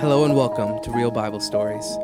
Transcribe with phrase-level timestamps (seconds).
[0.00, 1.96] Hello and welcome to Real Bible Stories.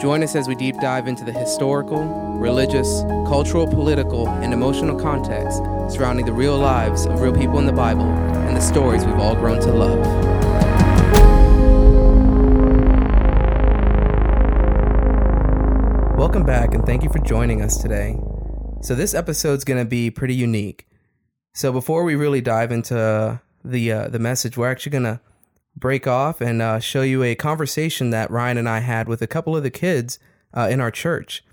[0.00, 2.04] Join us as we deep dive into the historical,
[2.38, 5.58] religious, cultural, political, and emotional context
[5.92, 9.34] surrounding the real lives of real people in the Bible and the stories we've all
[9.34, 9.98] grown to love.
[16.16, 18.20] Welcome back and thank you for joining us today.
[18.82, 20.86] So, this episode's going to be pretty unique.
[21.54, 25.20] So, before we really dive into the uh, the message, we're actually going to
[25.76, 29.26] break off and uh, show you a conversation that Ryan and I had with a
[29.26, 30.18] couple of the kids
[30.54, 31.44] uh, in our church.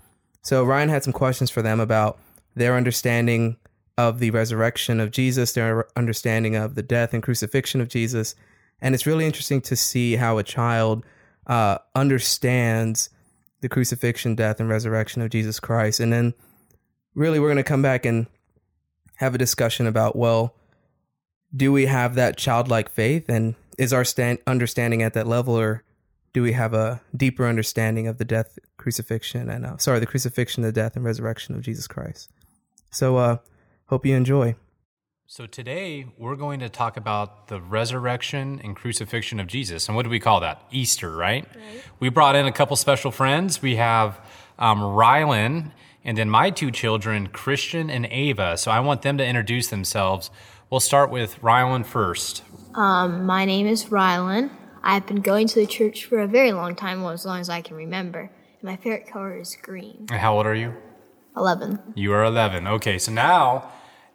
[0.42, 2.18] So Ryan had some questions for them about
[2.54, 3.56] their understanding
[3.98, 8.34] of the resurrection of Jesus, their understanding of the death and crucifixion of Jesus,
[8.80, 11.04] and it's really interesting to see how a child
[11.46, 13.10] uh, understands
[13.60, 16.00] the crucifixion, death, and resurrection of Jesus Christ.
[16.00, 16.34] And then,
[17.14, 18.26] really, we're going to come back and
[19.16, 20.54] have a discussion about well,
[21.54, 25.82] do we have that childlike faith and is our stand, understanding at that level or
[26.34, 30.62] do we have a deeper understanding of the death crucifixion and uh, sorry the crucifixion
[30.62, 32.30] the death and resurrection of jesus christ?
[32.90, 33.38] So uh
[33.86, 34.54] hope you enjoy.
[35.26, 39.88] So today we're going to talk about the resurrection and crucifixion of jesus.
[39.88, 40.62] And what do we call that?
[40.70, 41.82] Easter right, right.
[42.00, 43.62] we brought in a couple special friends.
[43.62, 44.20] We have
[44.58, 45.72] um, rylan
[46.04, 48.58] and then my two children christian and ava.
[48.58, 50.30] So i want them to introduce themselves
[50.70, 52.42] we'll start with rylan first
[52.74, 54.50] um, my name is Rylan.
[54.82, 57.50] I've been going to the church for a very long time, well, as long as
[57.50, 58.30] I can remember.
[58.60, 60.06] And my favorite color is green.
[60.08, 60.74] How old are you?
[61.36, 61.80] 11.
[61.94, 62.66] You are 11.
[62.66, 63.70] Okay, so now,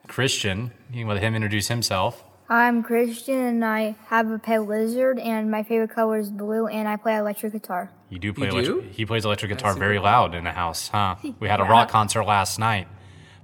[0.08, 2.24] Christian, you can let him introduce himself.
[2.48, 6.88] I'm Christian and I have a pet lizard and my favorite color is blue and
[6.88, 7.92] I play electric guitar.
[8.10, 11.16] You do play electric he plays electric guitar very loud in the house, huh?
[11.40, 12.88] We had a rock concert last night.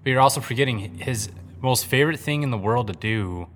[0.04, 3.48] But you're also forgetting his most favorite thing in the world to do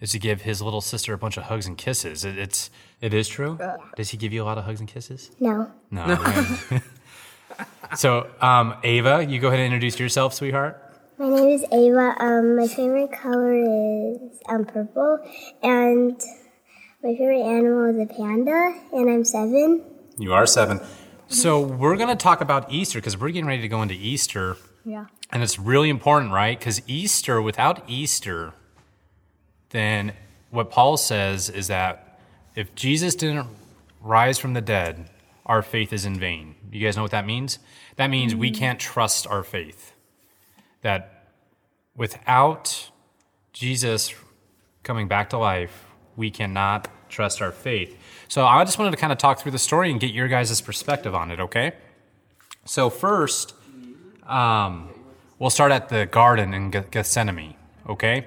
[0.00, 2.24] is to give his little sister a bunch of hugs and kisses.
[2.24, 2.70] It, it's
[3.00, 3.58] it is true.
[3.96, 5.30] Does he give you a lot of hugs and kisses?
[5.40, 5.70] No.
[5.90, 6.18] No.
[7.96, 10.82] so, um, Ava, you go ahead and introduce yourself, sweetheart.
[11.18, 12.14] My name is Ava.
[12.18, 15.18] Um, my favorite color is um, purple,
[15.62, 16.20] and
[17.02, 19.82] my favorite animal is a panda, and I'm seven.
[20.18, 20.80] You are seven.
[21.28, 24.56] So we're going to talk about Easter because we're getting ready to go into Easter.
[24.84, 25.06] Yeah.
[25.36, 26.58] And it's really important, right?
[26.58, 28.54] Because Easter, without Easter,
[29.68, 30.14] then
[30.48, 32.18] what Paul says is that
[32.54, 33.46] if Jesus didn't
[34.00, 35.10] rise from the dead,
[35.44, 36.54] our faith is in vain.
[36.72, 37.58] You guys know what that means?
[37.96, 38.58] That means we mm-hmm.
[38.58, 39.92] can't trust our faith.
[40.80, 41.28] That
[41.94, 42.88] without
[43.52, 44.14] Jesus
[44.84, 45.84] coming back to life,
[46.16, 47.94] we cannot trust our faith.
[48.28, 50.62] So I just wanted to kind of talk through the story and get your guys'
[50.62, 51.72] perspective on it, okay?
[52.64, 53.52] So, first,
[54.26, 54.88] um,
[55.38, 57.54] we'll start at the garden in Gethsemane,
[57.88, 58.26] okay?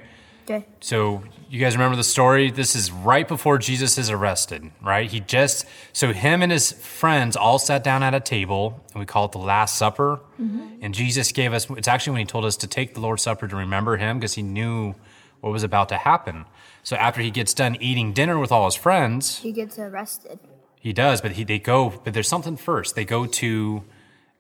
[0.50, 0.66] Okay.
[0.80, 2.50] So you guys remember the story?
[2.50, 5.10] This is right before Jesus is arrested, right?
[5.10, 9.06] He just so him and his friends all sat down at a table, and we
[9.06, 10.20] call it the Last Supper.
[10.42, 10.80] Mm-hmm.
[10.82, 13.48] And Jesus gave us it's actually when he told us to take the Lord's Supper
[13.48, 14.96] to remember him because he knew
[15.42, 16.46] what was about to happen.
[16.82, 20.40] So after he gets done eating dinner with all his friends, he gets arrested.
[20.80, 22.96] He does, but he they go but there's something first.
[22.96, 23.84] They go to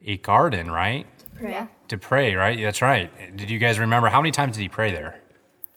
[0.03, 1.05] a garden, right?
[1.39, 1.67] To pray.
[1.87, 2.59] To pray, right?
[2.59, 3.35] That's right.
[3.35, 5.19] Did you guys remember how many times did he pray there?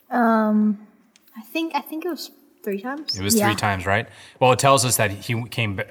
[0.09, 0.87] Um,
[1.35, 2.31] I think I think it was
[2.63, 3.17] three times.
[3.17, 3.47] It was yeah.
[3.47, 4.07] three times, right?
[4.39, 5.81] Well, it tells us that he came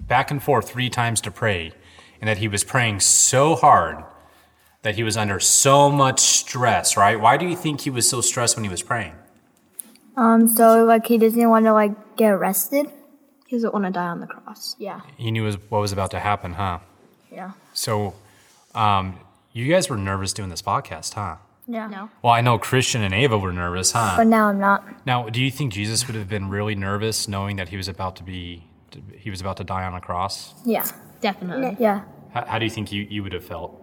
[0.00, 1.72] back and forth three times to pray,
[2.20, 4.04] and that he was praying so hard
[4.82, 7.18] that he was under so much stress, right?
[7.18, 9.14] Why do you think he was so stressed when he was praying?
[10.16, 12.86] Um, so like he doesn't want to like get arrested.
[13.46, 14.76] He doesn't want to die on the cross.
[14.78, 15.00] Yeah.
[15.16, 16.78] He knew what was about to happen, huh?
[17.32, 17.52] Yeah.
[17.72, 18.14] So,
[18.74, 19.20] um,
[19.52, 21.36] you guys were nervous doing this podcast, huh?
[21.66, 21.88] Yeah.
[21.88, 22.10] No.
[22.22, 24.14] Well, I know Christian and Ava were nervous, huh?
[24.16, 25.06] But now I'm not.
[25.06, 28.16] Now, do you think Jesus would have been really nervous knowing that he was about
[28.16, 28.64] to be
[29.16, 30.54] he was about to die on a cross?
[30.64, 30.86] Yeah.
[31.24, 31.76] Definitely.
[31.80, 32.02] Yeah.
[32.34, 33.80] How, how do you think you, you would have felt?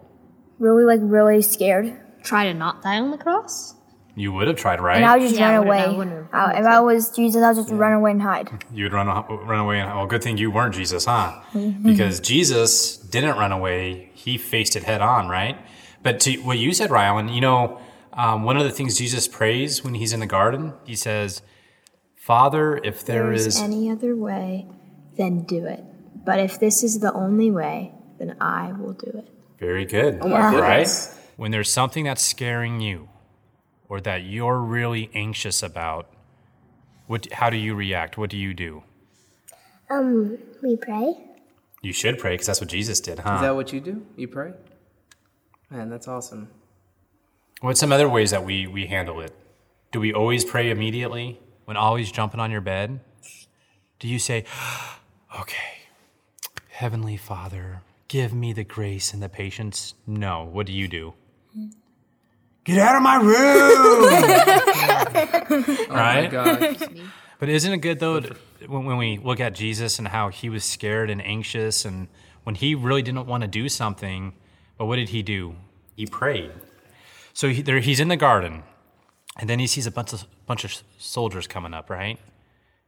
[0.60, 1.98] Really, like, really scared.
[2.22, 3.74] Try to not die on the cross?
[4.14, 4.98] You would have tried, right?
[4.98, 6.26] And I would just yeah, run away.
[6.32, 7.78] I, if I was Jesus, I would just yeah.
[7.78, 8.64] run away and hide.
[8.72, 11.40] You would run run away and well, good thing you weren't Jesus, huh?
[11.52, 11.82] Mm-hmm.
[11.82, 15.58] Because Jesus didn't run away; he faced it head on, right?
[16.02, 17.80] But to what you said, Rylan, you know,
[18.12, 21.42] um, one of the things Jesus prays when he's in the garden, he says,
[22.14, 24.66] Father, if there There's is any other way,
[25.16, 25.82] then do it.
[26.24, 29.28] But if this is the only way, then I will do it.
[29.58, 30.20] Very good.
[30.20, 30.88] Oh my Right?
[31.36, 33.08] When there's something that's scaring you
[33.88, 36.08] or that you're really anxious about,
[37.06, 38.16] what, how do you react?
[38.16, 38.84] What do you do?
[39.90, 41.16] Um, we pray.
[41.82, 43.34] You should pray because that's what Jesus did, huh?
[43.36, 44.06] Is that what you do?
[44.16, 44.52] You pray?
[45.70, 46.48] Man, that's awesome.
[47.60, 49.34] What's some other ways that we, we handle it?
[49.90, 53.00] Do we always pray immediately when always jumping on your bed?
[53.98, 54.44] Do you say,
[55.40, 55.56] Okay.
[56.68, 59.94] Heavenly Father, give me the grace and the patience.
[60.06, 60.44] No.
[60.44, 61.14] What do you do?
[62.64, 64.04] Get out of my room!
[65.90, 66.26] right?
[66.26, 67.00] Oh God.
[67.40, 68.36] But isn't it good though to-
[68.68, 72.08] when, when we look at Jesus and how he was scared and anxious and
[72.44, 74.32] when he really didn't want to do something,
[74.78, 75.54] but what did he do?
[75.96, 76.50] He prayed.
[77.32, 78.64] So he, there, he's in the garden,
[79.38, 82.18] and then he sees a bunch of bunch of soldiers coming up, right?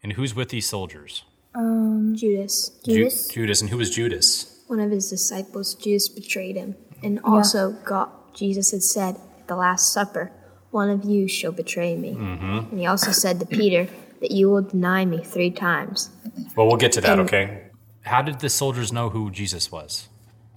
[0.02, 1.22] And who's with these soldiers?
[1.54, 3.28] Judas, Ju- Judas?
[3.28, 3.60] Judas.
[3.60, 4.54] And who was Judas?
[4.66, 6.74] one of his disciples, Judas betrayed him.
[7.02, 10.32] And also, God, Jesus had said at the Last Supper,
[10.70, 12.14] One of you shall betray me.
[12.14, 12.58] Mm-hmm.
[12.70, 13.88] And he also said to Peter
[14.24, 16.08] that you will deny me three times.
[16.56, 17.60] Well, we'll get to that, And- okay?
[18.02, 20.08] How did the soldiers know who Jesus was?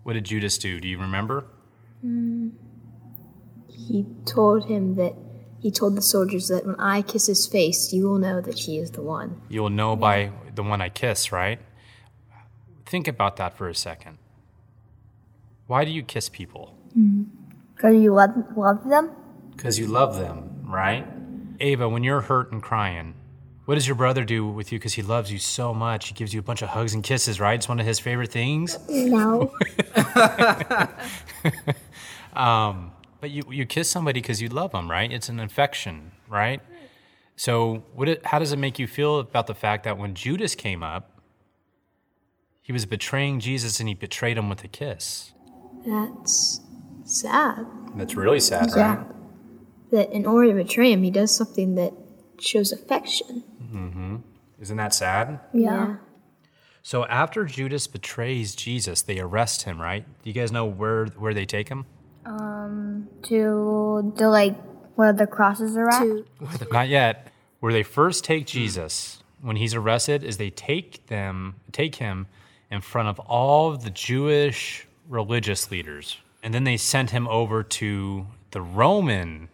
[0.03, 0.79] What did Judas do?
[0.79, 1.45] Do you remember?
[2.05, 2.51] Mm.
[3.67, 5.15] He told him that
[5.59, 8.77] he told the soldiers that when I kiss his face, you will know that he
[8.77, 9.41] is the one.
[9.49, 11.59] You'll know by the one I kiss, right?
[12.85, 14.17] Think about that for a second.
[15.67, 16.73] Why do you kiss people?
[16.97, 17.25] Mm.
[17.75, 19.11] Because you love, love them?
[19.55, 21.05] Because you love them, right?
[21.59, 23.13] Ava, when you're hurt and crying,
[23.67, 24.79] what does your brother do with you?
[24.79, 26.07] Because he loves you so much.
[26.07, 27.55] He gives you a bunch of hugs and kisses, right?
[27.55, 28.79] It's one of his favorite things.
[28.89, 29.53] No.
[32.37, 35.11] Um, but you, you kiss somebody because you love them, right?
[35.11, 36.61] It's an affection, right?
[37.35, 40.53] So, what it, how does it make you feel about the fact that when Judas
[40.53, 41.19] came up,
[42.61, 45.33] he was betraying Jesus and he betrayed him with a kiss?
[45.85, 46.61] That's
[47.05, 47.65] sad.
[47.95, 49.03] That's really sad, Yeah.
[49.91, 51.93] That in order to betray him, he does something that
[52.39, 53.43] shows affection.
[54.59, 55.39] Isn't that sad?
[55.53, 55.97] Yeah.
[56.81, 60.05] So after Judas betrays Jesus, they arrest him, right?
[60.23, 61.85] Do you guys know where where they take him?
[62.25, 64.55] Um, To the, like,
[64.95, 65.99] where the crosses are at?
[65.99, 66.25] To
[66.71, 67.31] Not yet.
[67.59, 72.27] Where they first take Jesus when he's arrested is they take them take him
[72.71, 76.17] in front of all of the Jewish religious leaders.
[76.43, 79.49] And then they sent him over to the Roman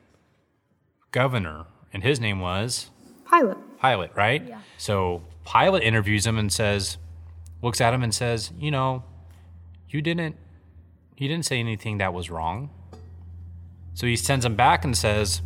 [1.12, 2.90] governor, and his name was
[3.30, 3.57] Pilate.
[3.81, 4.45] Pilate, right?
[4.45, 4.60] Yeah.
[4.78, 6.98] So Pilate interviews him and says,
[7.62, 9.04] looks at him and says, you know,
[9.90, 10.36] you didn't,
[11.18, 12.69] you didn't say anything that was wrong.
[13.94, 15.42] So he sends him back and says,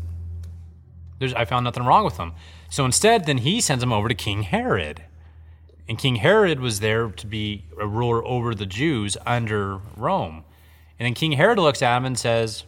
[1.20, 2.34] There's, I found nothing wrong with him.
[2.70, 5.04] So instead, then he sends him over to King Herod.
[5.90, 10.44] And King Herod was there to be a ruler over the Jews under Rome.
[11.00, 12.64] And then King Herod looks at him and says,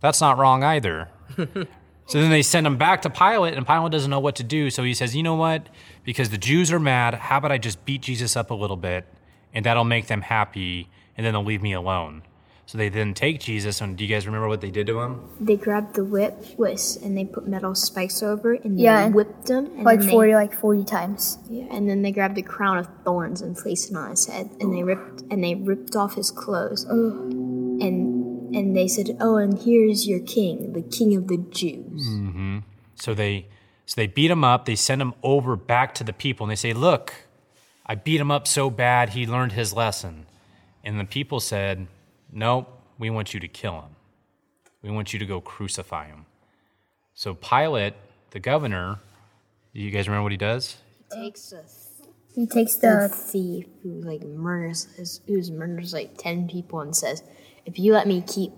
[0.00, 1.08] That's not wrong either.
[2.06, 4.68] So then they send him back to Pilate, and Pilate doesn't know what to do.
[4.70, 5.68] So he says, You know what?
[6.04, 9.06] Because the Jews are mad, how about I just beat Jesus up a little bit,
[9.54, 12.22] and that'll make them happy, and then they'll leave me alone.
[12.66, 15.20] So they then take Jesus, and do you guys remember what they did to him?
[15.38, 19.04] They grabbed the whip whisk and they put metal spikes over it and they Yeah,
[19.04, 19.66] and- whipped him.
[19.76, 21.38] And Like then 40, like 40 times.
[21.50, 24.48] Yeah, and then they grabbed a crown of thorns and placed it on his head,
[24.60, 28.13] and they ripped and they ripped off his clothes, and
[28.54, 32.58] and they said, "Oh, and here's your king, the king of the Jews." Mm-hmm.
[32.94, 33.46] So they
[33.86, 36.56] so they beat him up, they send him over back to the people, and they
[36.56, 37.14] say, Look,
[37.86, 40.26] I beat him up so bad he learned his lesson.
[40.82, 41.86] And the people said,
[42.32, 43.96] Nope, we want you to kill him.
[44.82, 46.26] We want you to go crucify him.
[47.14, 47.94] So Pilate,
[48.30, 48.98] the governor,
[49.74, 50.78] do you guys remember what he does?
[51.12, 51.64] He Takes a
[52.34, 53.08] He takes the the.
[53.08, 57.22] thief who like murders his, who's murders like ten people and says,
[57.66, 58.52] "If you let me keep,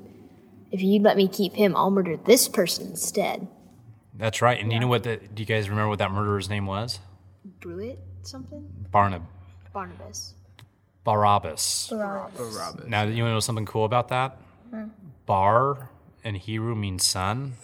[0.70, 3.48] if you let me keep him, I'll murder this person instead."
[4.14, 4.60] That's right.
[4.60, 7.00] And you know what the, do you guys remember what that murderer's name was?
[7.60, 9.22] Brewitt something Barnab
[9.72, 10.34] Barnabas.
[11.04, 11.88] Barabbas.
[11.90, 12.86] Barabbas.
[12.88, 14.38] Now, you want to know something cool about that?
[14.70, 14.86] Hmm.
[15.26, 15.90] Bar
[16.24, 17.54] in Hebrew means son.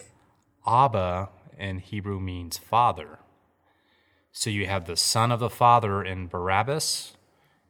[0.67, 3.19] Abba in Hebrew means father.
[4.31, 7.15] So you have the son of the father in Barabbas,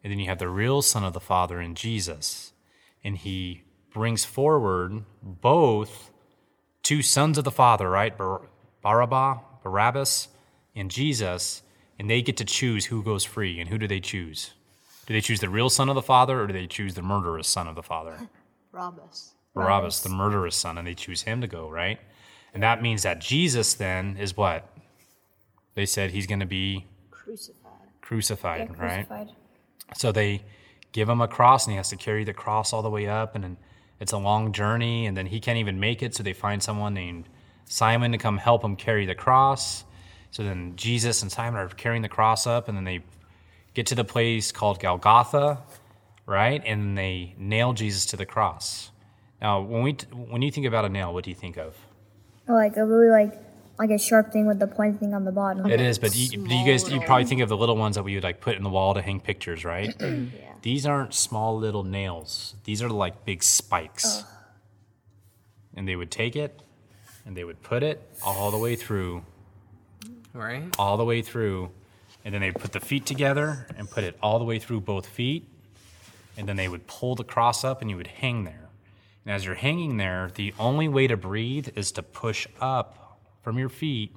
[0.02, 2.51] and then you have the real son of the father in Jesus.
[3.04, 6.10] And he brings forward both
[6.82, 8.16] two sons of the father, right?
[8.16, 8.48] Bar-
[8.82, 10.28] Barabbas, Barabbas,
[10.74, 11.62] and Jesus,
[11.98, 13.60] and they get to choose who goes free.
[13.60, 14.52] And who do they choose?
[15.06, 17.48] Do they choose the real son of the father, or do they choose the murderous
[17.48, 18.28] son of the father?
[18.72, 19.34] Barabbas.
[19.54, 21.98] Barabbas, the murderous son, and they choose him to go, right?
[22.54, 24.66] And that means that Jesus then is what?
[25.74, 27.72] They said he's going to be Crucified.
[28.00, 29.06] crucified, right?
[29.08, 29.28] Crucified.
[29.96, 30.42] So they
[30.92, 33.34] give him a cross, and he has to carry the cross all the way up,
[33.34, 33.56] and
[34.00, 36.14] it's a long journey, and then he can't even make it.
[36.14, 37.28] So they find someone named
[37.64, 39.84] Simon to come help him carry the cross.
[40.30, 43.00] So then Jesus and Simon are carrying the cross up, and then they
[43.74, 45.58] get to the place called Golgotha,
[46.26, 46.62] right?
[46.64, 48.90] And they nail Jesus to the cross.
[49.40, 51.76] Now, when we when you think about a nail, what do you think of?
[52.48, 53.38] Like a really, like,
[53.82, 55.68] like a sharp thing with the point thing on the bottom.
[55.68, 58.04] It is, but you, do you guys you probably think of the little ones that
[58.04, 59.92] we would like put in the wall to hang pictures, right?
[60.62, 62.54] These aren't small little nails.
[62.62, 64.22] These are like big spikes.
[65.76, 66.62] And they would take it
[67.26, 69.24] and they would put it all the way through,
[70.32, 70.62] Right?
[70.78, 71.70] all the way through,
[72.24, 75.06] and then they'd put the feet together and put it all the way through both
[75.06, 75.48] feet,
[76.36, 78.68] and then they would pull the cross up and you would hang there.
[79.24, 83.01] And as you're hanging there, the only way to breathe is to push up
[83.42, 84.14] from your feet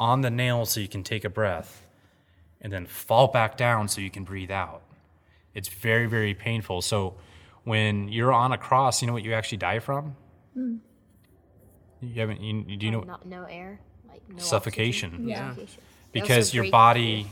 [0.00, 1.86] on the nail so you can take a breath,
[2.60, 4.82] and then fall back down so you can breathe out.
[5.54, 6.82] It's very, very painful.
[6.82, 7.14] So
[7.64, 10.16] when you're on a cross, you know what you actually die from?
[10.54, 10.76] Hmm.
[12.00, 12.40] You haven't.
[12.40, 13.00] You, do you know?
[13.00, 15.10] Not no air, like no Suffocation.
[15.10, 15.28] oxygen.
[15.28, 15.50] Yeah.
[15.50, 15.82] Suffocation.
[16.10, 17.28] Because your body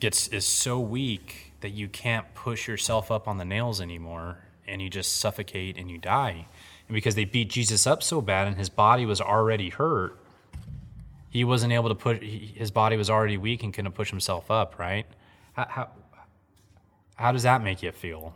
[0.00, 4.80] gets is so weak that you can't push yourself up on the nails anymore and
[4.80, 6.46] you just suffocate and you die
[6.86, 10.16] and because they beat jesus up so bad and his body was already hurt
[11.30, 14.78] he wasn't able to put his body was already weak and couldn't push himself up
[14.78, 15.06] right
[15.52, 15.88] how, how,
[17.16, 18.34] how does that make you feel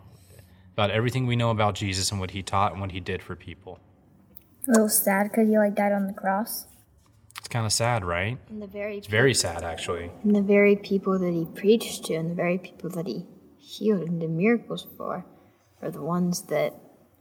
[0.74, 3.34] about everything we know about jesus and what he taught and what he did for
[3.36, 3.78] people
[4.68, 6.66] A little sad because he like died on the cross.
[7.38, 10.76] it's kind of sad right And the very it's very sad actually and the very
[10.76, 13.26] people that he preached to, and the very people that he
[13.58, 15.24] healed and did miracles for,
[15.80, 16.74] are the ones that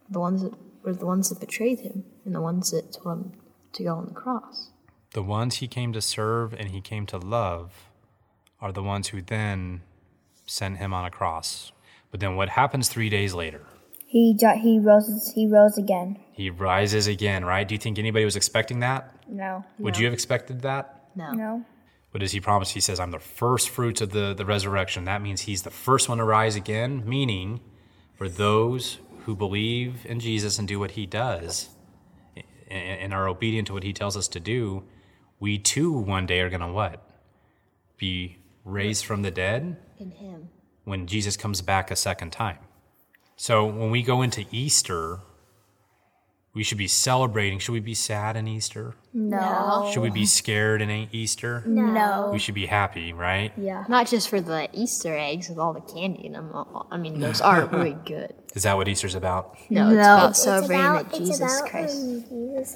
[0.10, 3.32] the ones that were the ones that betrayed him, and the ones that told him
[3.74, 4.71] to go on the cross.
[5.14, 7.90] The ones he came to serve and he came to love
[8.62, 9.82] are the ones who then
[10.46, 11.72] sent him on a cross.
[12.12, 13.62] But then what happens three days later?
[14.06, 16.20] He di- he rose he rose again.
[16.34, 17.68] He rises again, right?
[17.68, 19.16] Do you think anybody was expecting that?
[19.28, 19.64] No.
[19.80, 21.10] Would you have expected that?
[21.16, 21.66] No, No.
[22.12, 22.72] What does he promise?
[22.72, 25.06] He says, I'm the first fruits of the, the resurrection.
[25.06, 27.62] That means he's the first one to rise again, meaning
[28.16, 31.70] for those who believe in Jesus and do what he does
[32.36, 34.84] and, and are obedient to what he tells us to do,
[35.42, 37.04] we too one day are going to what?
[37.98, 40.50] Be raised from the dead in him.
[40.86, 42.60] when Jesus comes back a second time.
[43.36, 45.20] So when we go into Easter,
[46.54, 47.58] we should be celebrating.
[47.60, 48.94] Should we be sad in Easter?
[49.14, 49.90] No.
[49.92, 51.64] Should we be scared in Easter?
[51.66, 52.30] No.
[52.32, 53.52] We should be happy, right?
[53.58, 53.86] Yeah.
[53.90, 56.52] Not just for the Easter eggs with all the candy in them.
[56.92, 58.34] I mean, those are really good.
[58.54, 59.58] Is that what Easter's about?
[59.72, 62.30] No, it's about It's celebrating it's about, that Jesus it's about Christ.
[62.30, 62.74] Jesus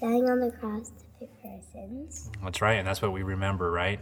[0.00, 1.03] dying on the cross to pay for
[1.54, 2.30] our sins.
[2.42, 4.00] That's right, and that's what we remember, right?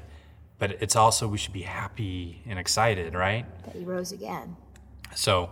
[0.59, 3.47] But it's also we should be happy and excited, right?
[3.65, 4.57] that he rose again.
[5.15, 5.51] So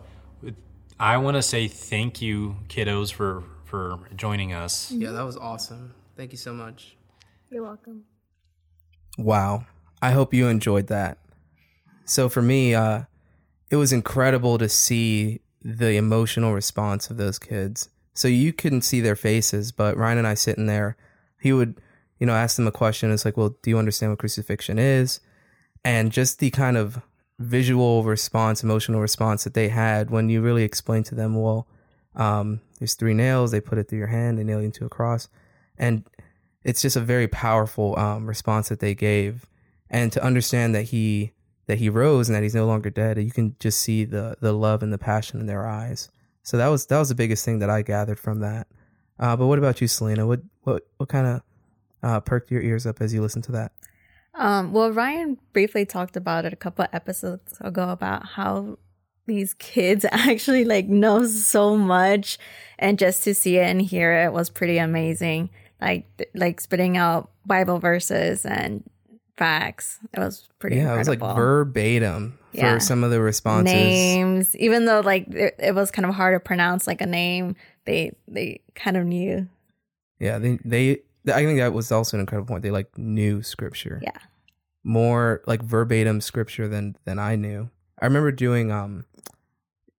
[0.99, 4.91] I want to say thank you, kiddos, for for joining us.
[4.91, 5.95] Yeah, that was awesome.
[6.17, 6.97] Thank you so much.
[7.51, 8.05] You're welcome.
[9.17, 9.67] Wow.
[10.03, 11.19] I hope you enjoyed that.
[12.05, 13.03] So for me, uh,
[13.71, 17.89] it was incredible to see the emotional response of those kids.
[18.15, 20.97] So you couldn't see their faces, but Ryan and I sitting there,
[21.41, 21.81] he would,
[22.21, 23.11] you know, ask them a question.
[23.11, 25.21] It's like, well, do you understand what crucifixion is?
[25.85, 27.03] And just the kind of
[27.39, 31.67] visual response, emotional response that they had when you really explained to them, well,
[32.15, 34.91] um, there's three nails, they put it through your hand, they nail you into a
[34.91, 35.29] cross.
[35.79, 36.05] And
[36.63, 39.47] it's just a very powerful um, response that they gave
[39.89, 41.33] and to understand that he
[41.67, 44.53] that he rose and that he's no longer dead you can just see the the
[44.53, 46.11] love and the passion in their eyes
[46.43, 48.67] so that was that was the biggest thing that i gathered from that
[49.19, 51.43] uh, but what about you selena what what what kind of
[52.03, 53.73] uh, perked your ears up as you listen to that
[54.35, 58.79] Um, well, Ryan briefly talked about it a couple episodes ago about how
[59.27, 62.39] these kids actually like know so much,
[62.79, 65.51] and just to see it and hear it was pretty amazing.
[65.81, 68.83] Like like spitting out Bible verses and
[69.37, 69.99] facts.
[70.15, 70.77] It was pretty.
[70.77, 71.41] yeah it was like incredible.
[71.43, 72.75] verbatim Yeah.
[72.75, 76.35] for some of the responses names, even though like it, it was kind of hard
[76.35, 77.57] to pronounce like a name.
[77.85, 79.49] They they kind of knew.
[80.19, 84.01] yeah they they i think that was also an incredible point they like knew scripture
[84.03, 84.13] Yeah.
[84.85, 87.69] more like verbatim scripture than than I knew.
[88.01, 89.05] I remember doing um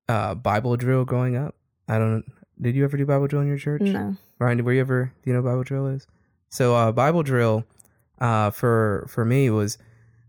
[0.10, 1.56] uh Bible drill growing up.
[1.88, 2.24] I don't
[2.60, 3.82] did you ever do Bible drill in your church?
[3.82, 4.16] No.
[4.40, 6.08] Ryan, were you ever do you know what Bible drill is?
[6.50, 7.66] So uh Bible drill
[8.20, 9.78] uh for for me was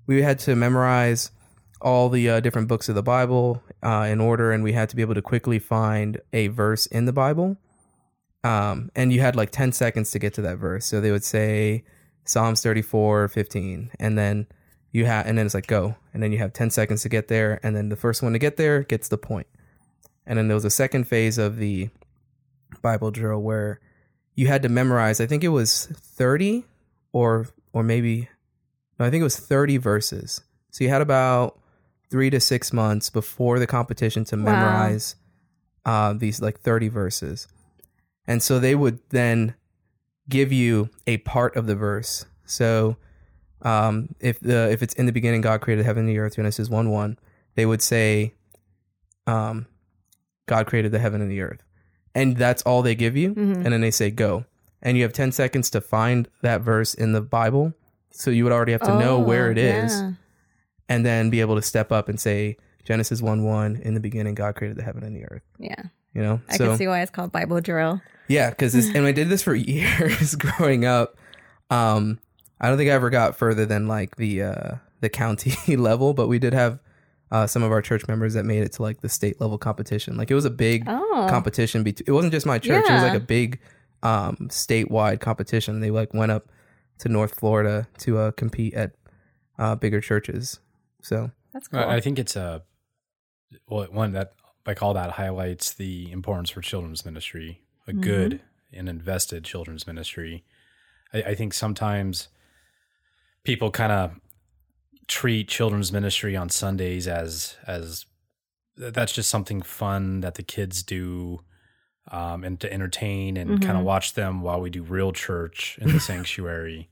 [0.07, 1.31] we had to memorize
[1.81, 4.95] all the uh, different books of the Bible uh, in order, and we had to
[4.97, 7.57] be able to quickly find a verse in the Bible.
[8.45, 10.85] Um, and you had like 10 seconds to get to that verse.
[10.87, 11.85] So they would say
[12.25, 14.47] Psalms 34, 15, and then
[14.91, 17.29] you have, and then it's like go, and then you have 10 seconds to get
[17.29, 19.47] there, and then the first one to get there gets the point.
[20.27, 21.89] And then there was a second phase of the
[22.81, 23.81] Bible drill where
[24.35, 26.65] you had to memorize, I think it was 30
[27.13, 28.29] or, or maybe,
[28.99, 30.41] no, I think it was 30 verses.
[30.71, 31.59] So you had about
[32.11, 34.43] three to six months before the competition to Wow.
[34.43, 35.17] memorize
[35.85, 37.49] uh, these like 30 verses.
[38.26, 39.55] And so they would then
[40.29, 42.25] give you a part of the verse.
[42.45, 42.97] So
[43.62, 46.69] um, if the if it's in the beginning God created heaven and the earth, Genesis
[46.69, 47.19] one one,
[47.55, 48.35] they would say,
[49.26, 49.67] um,
[50.47, 51.62] God created the heaven and the earth,
[52.14, 53.57] and that's all they give you, Mhm.
[53.64, 54.45] and then they say go,
[54.83, 57.75] and you have ten seconds to find that verse in the Bible.
[58.11, 60.12] So you would already have to know where it is, Oh, yeah.
[60.88, 63.76] and then be able to step up and say Genesis one one.
[63.76, 65.43] In the beginning, God created the heaven and the earth.
[65.59, 65.85] Yeah.
[66.14, 68.00] You know, I so can see why it's called Bible drill.
[68.28, 71.16] yeah, because and I did this for years growing up.
[71.71, 72.19] Um,
[72.61, 76.28] I don't think I ever got further than like the uh, the county level, but
[76.28, 76.78] we did have
[77.31, 80.16] uh, some of our church members that made it to like the state level competition.
[80.19, 81.26] Like it was a big Oh.
[81.31, 81.83] competition.
[81.83, 83.59] Bet- it wasn't just my church; it was like a big
[84.02, 85.81] um, statewide competition.
[85.81, 86.50] They like went up
[86.99, 88.92] to North Florida to uh, compete at
[89.59, 90.61] uh, bigger churches.
[91.02, 91.81] So That's cool.
[91.81, 92.62] I I think it's a
[93.66, 94.35] well, one that
[94.66, 98.40] like all that highlights the importance for children's ministry, a good
[98.73, 100.45] and invested children's ministry.
[101.12, 102.28] I, I think sometimes
[103.45, 104.12] people kind of
[105.09, 108.07] treat children's ministry on Sundays as as
[108.76, 111.40] that's just something fun that the kids do
[112.11, 115.92] um, and to entertain and kind of watch them while we do real church in
[115.92, 116.88] the sanctuary.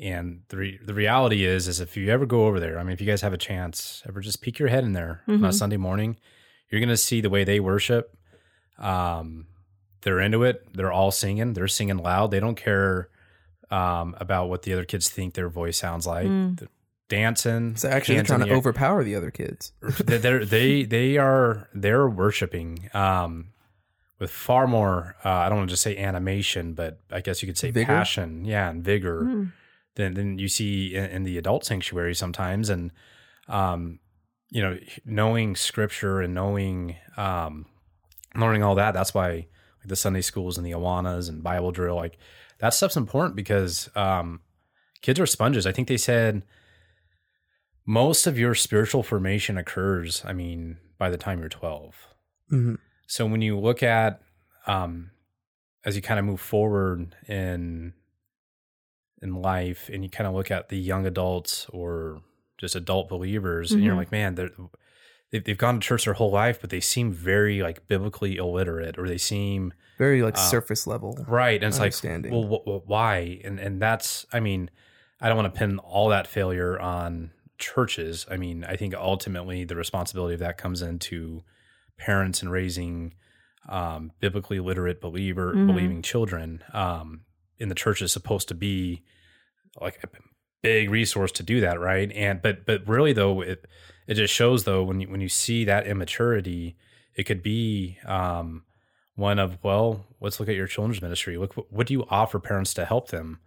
[0.00, 2.92] And the re- the reality is, is if you ever go over there, I mean,
[2.92, 5.48] if you guys have a chance, ever just peek your head in there on a
[5.48, 5.54] Mhm.
[5.54, 6.16] Sunday morning,
[6.70, 8.16] you're gonna see the way they worship.
[8.78, 9.46] Um,
[10.02, 10.66] they're into it.
[10.74, 11.52] They're all singing.
[11.52, 12.30] They're singing loud.
[12.30, 13.08] They don't care
[13.70, 16.26] um, about what the other kids think their voice sounds like.
[16.26, 16.58] Mm.
[16.58, 16.68] They're
[17.08, 17.76] dancing.
[17.76, 18.56] so actually, they're trying to air.
[18.56, 19.72] overpower the other kids.
[19.82, 23.48] They're- they're they they are they're worshiping um
[24.18, 27.46] with far more uh, I don't want to just say animation, but I guess you
[27.46, 27.86] could say Vigor?
[27.86, 29.52] passion, yeah, and vigor Mm.
[29.96, 32.92] than than you see in, in the adult sanctuary sometimes, and
[33.48, 33.98] um
[34.50, 37.66] you know knowing scripture and knowing um
[38.34, 38.92] learning all that.
[38.94, 42.18] That's why like the Sunday schools and the Awanas and Bible drill like
[42.58, 44.40] that stuff's important because um
[45.02, 45.66] kids are sponges.
[45.66, 46.42] I think they said
[47.86, 51.94] most of your spiritual formation occurs, I mean, by the time you're 12.
[52.48, 52.74] hmm
[53.06, 54.20] So when you look at,
[54.66, 55.10] um,
[55.84, 57.94] as you kind of move forward in
[59.22, 62.22] in life, and you kind of look at the young adults or
[62.60, 63.98] just adult believers, and you're Mhm.
[63.98, 64.50] like, man, they're
[65.30, 68.98] they've, they've gone to church their whole life, but they seem very like biblically illiterate,
[68.98, 71.16] or they seem Very like Uh, surface level.
[71.28, 71.62] right.
[71.62, 71.94] And it's like,
[72.30, 73.40] well, wh- wh- why?
[73.44, 74.70] And and that's, I mean,
[75.20, 78.26] I don't want to pin all that failure on churches.
[78.30, 81.42] I mean, I think ultimately the responsibility of that comes into
[81.98, 83.14] parents and raising
[83.68, 85.66] um, biblically literate believer Mhm.
[85.66, 86.64] believing children.
[86.72, 87.26] Um,
[87.60, 89.02] and the church is supposed to be
[89.80, 90.00] like
[90.62, 92.10] big resource to do that, right?
[92.12, 93.66] And but but really though, it
[94.06, 96.76] it just shows though when you, when you see that immaturity,
[97.14, 98.64] it could be um,
[99.14, 101.36] one of well, let's look at your children's ministry.
[101.36, 103.38] Look, what, what do you offer parents to help them?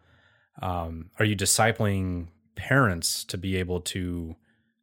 [0.62, 4.36] Um, are you discipling parents to be able to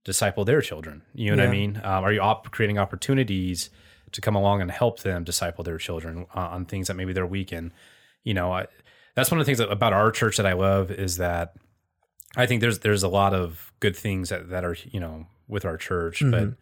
[0.05, 1.03] disciple their children?
[1.15, 1.77] You know what I mean?
[1.85, 3.71] Um, are you op- creating opportunities
[4.13, 7.27] to come along and help them disciple their children uh, on things that maybe they're
[7.27, 7.73] weak in?
[8.25, 8.67] You know, I,
[9.15, 11.55] that's one of the things that, about our church that I love is that
[12.37, 15.65] I think there's there's a lot of good things that, that are you know with
[15.65, 16.57] our church, but Mhm.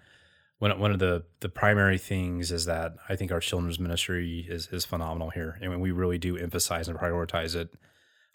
[0.58, 4.68] one one of the the primary things is that I think our children's ministry is
[4.72, 7.68] is phenomenal here, and we really do emphasize and prioritize it.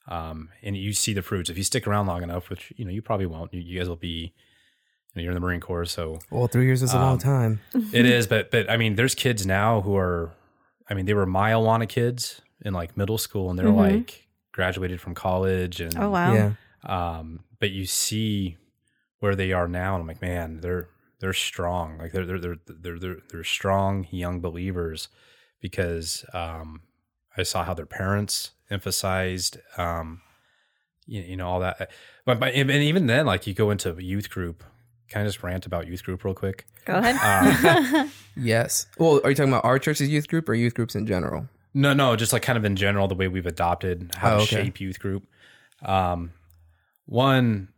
[0.08, 2.92] Um, and you see the fruits if you stick around long enough, which you know
[2.92, 3.54] you probably won't.
[3.54, 4.08] You, you guys will be,
[5.14, 7.20] you know, you're in the Marine Corps, so Well, three years is a long Um,
[7.20, 7.60] time.
[7.94, 8.28] it is.
[8.28, 10.32] But but I mean, there's kids now who are,
[10.90, 13.76] I mean, they were my Awana kids in like middle school, and they're Mhm.
[13.78, 16.34] like graduated from college, and Oh wow.
[16.34, 16.52] Yeah.
[16.84, 18.58] Um, but you see
[19.20, 21.98] where they are now, and I'm like, man, they're they're strong.
[21.98, 25.08] Like they're they're they're they're they're, they're strong young believers
[25.62, 26.82] because um,
[27.38, 30.22] I saw how their parents emphasized, um,
[31.06, 31.90] you, you know, all that.
[32.26, 34.64] But, but and even then, like you go into youth group.
[35.10, 36.66] Can I just rant about youth group real quick?
[36.86, 37.18] Go ahead.
[37.22, 38.88] Uh, Yes.
[38.98, 41.48] Well, are you talking about our church's youth group or youth groups in general?
[41.76, 44.44] No, no, just like kind of in general, the way we've adopted how Oh, to
[44.44, 44.56] okay.
[44.64, 45.24] shape youth group.
[45.84, 46.32] Um,
[47.06, 47.70] one,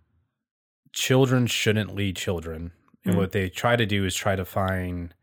[0.93, 2.71] children shouldn't lead children,
[3.05, 3.17] and Mm.
[3.17, 5.13] what they try to do is try to find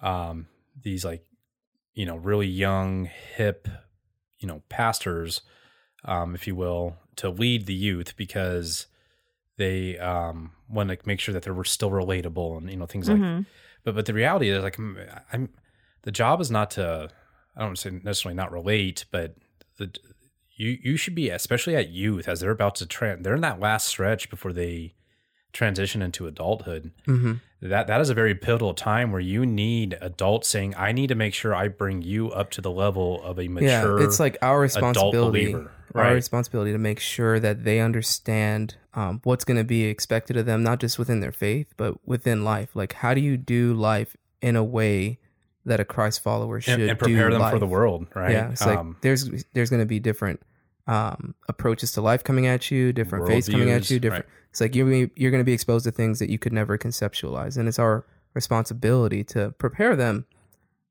[0.00, 0.46] um,
[0.80, 1.24] these like
[1.94, 3.68] you know really young, hip,
[4.38, 5.42] you know, pastors,
[6.04, 8.86] um, if you will, to lead the youth because
[9.58, 13.18] they um, want to make sure that they're still relatable and you know things like
[13.20, 13.46] Mhm.
[13.84, 14.98] but but the reality is like I'm,
[15.32, 15.48] I'm
[16.02, 17.10] the job is not to
[17.54, 19.36] I don't say necessarily not relate, but
[19.78, 19.92] the
[20.62, 23.60] you you should be especially at youth as they're about to trend they're in that
[23.60, 24.94] last stretch before they
[25.52, 30.48] transition into adulthood, hmm that that is a very pivotal time where you need adults
[30.48, 33.46] saying, "I need to make sure I bring you up to the level of a
[33.46, 38.74] mature." Yeah, it's like our responsibility, believer, our responsibility to make sure that they understand
[38.94, 42.42] um, what's going to be expected of them, not just within their faith, but within
[42.42, 42.74] life.
[42.74, 45.20] Like, how do you do life in a way
[45.64, 48.32] that a Christ follower should and, and prepare do them for the world, right?
[48.32, 50.40] Yeah, it's Um, like there's there's going to be different
[50.86, 54.26] um, approaches to life coming at you, different faiths coming at you, different.
[54.50, 56.52] It's like you're gonna be- you're going to be exposed to things that you could
[56.52, 60.26] never conceptualize, and it's our responsibility to prepare them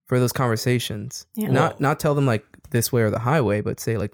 [0.06, 1.26] for those conversations.
[1.36, 1.52] Yeah.
[1.52, 4.14] Not not tell them like this way or the highway, but say like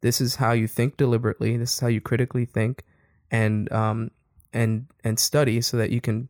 [0.00, 1.56] this is how you think deliberately.
[1.56, 2.84] This is how you critically think,
[3.30, 4.10] and um
[4.52, 6.28] and and study so that you can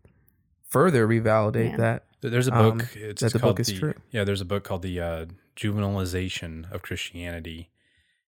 [0.68, 1.76] further revalidate Yeah.
[1.78, 2.04] that.
[2.20, 2.96] There's a um, book.
[2.96, 3.94] it's that the called book is the, true.
[4.12, 5.26] Yeah, there's a book called the uh,
[5.56, 7.68] Juvenilization of Christianity,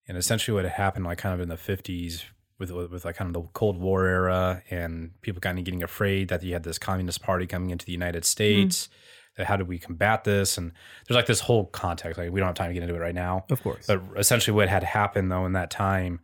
[0.06, 2.24] and essentially what had happened, like kind of in the 50s,
[2.58, 6.28] with with like kind of the Cold War era, and people kind of getting afraid
[6.28, 8.86] that you had this communist party coming into the United States.
[8.86, 8.94] Mm-hmm.
[9.36, 10.56] That how do we combat this?
[10.56, 10.70] And
[11.06, 12.18] there's like this whole context.
[12.18, 13.44] Like we don't have time to get into it right now.
[13.50, 13.86] Of course.
[13.86, 16.20] But essentially, what had happened though in that time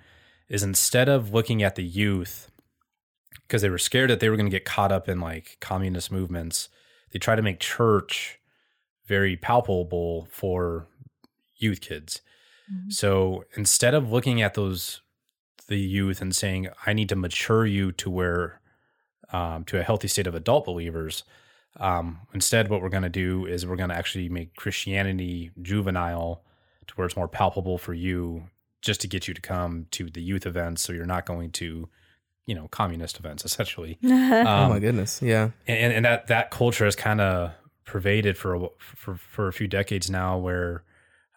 [0.49, 2.51] is instead of looking at the youth,
[3.47, 6.13] because they were scared that they were going to get caught up in like communist
[6.13, 6.69] movements,
[7.13, 8.39] they tried to make church
[9.07, 10.87] very palpable for
[11.57, 12.21] youth kids.
[12.89, 15.01] So instead of looking at those
[15.69, 18.61] the youth and saying, "I need to mature you to where
[19.33, 21.23] um, to a healthy state of adult believers,"
[21.79, 26.43] um, instead, what we're going to do is we're going to actually make Christianity juvenile
[26.89, 28.49] to where it's more palpable for you,
[28.83, 31.89] just to get you to come to the youth events, so you're not going to,
[32.47, 33.99] you know, communist events essentially.
[34.05, 35.23] oh Um, my goodness.
[35.23, 35.51] Yeah.
[35.69, 37.53] and, and that that culture has kind of
[37.85, 40.83] pervaded for a, for for a few decades now where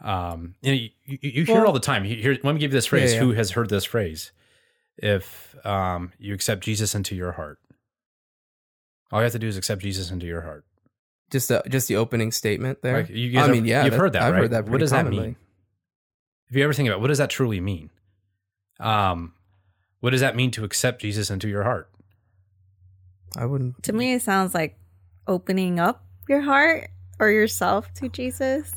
[0.04, 2.04] um you, know, you, you, you hear it all the time.
[2.06, 3.14] You hear, let me give you this phrase.
[3.14, 3.20] Yeah.
[3.22, 4.32] who has heard this phrase?
[4.98, 7.60] If um you accept jesus into your heart.
[9.12, 10.66] All you have to do is accept jesus into your heart.
[11.32, 12.98] Just the just the opening statement there.
[12.98, 14.42] Like, you guys I have- mean, yeah, you've that- heard that I've right?
[14.42, 15.36] heard that what pretty does that mean?
[16.50, 17.90] If you ever think about it, what does that truly mean?
[18.80, 19.34] Um
[20.02, 21.90] what does that mean to accept jesus into your heart?
[23.38, 23.82] I wouldn't.
[23.84, 24.78] To me, it sounds like
[25.28, 26.90] opening up your heart
[27.20, 28.72] or yourself to Jesus.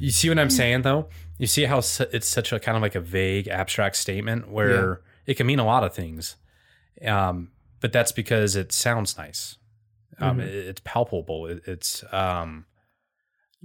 [0.00, 1.08] You see what I'm saying, though?
[1.38, 5.34] You see how it's such a kind of like a vague, abstract statement where it
[5.34, 6.36] can mean a lot of things,
[7.06, 9.56] um, but that's because it sounds nice.
[10.18, 10.42] Um, Mhm.
[10.42, 11.46] it- it's palpable.
[11.46, 12.66] It, it's um,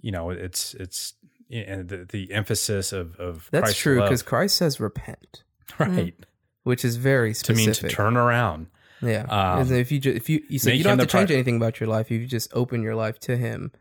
[0.01, 1.13] you know, it's it's
[1.51, 5.43] and the, the emphasis of of That's Christ's true because Christ says repent,
[5.79, 6.15] right
[6.63, 8.67] which is very to mean to turn around.
[9.01, 9.23] Yeah.
[9.23, 11.79] Um, if you just if you you say you don't have to change anything about
[11.79, 13.71] your life, you just open your life to Him.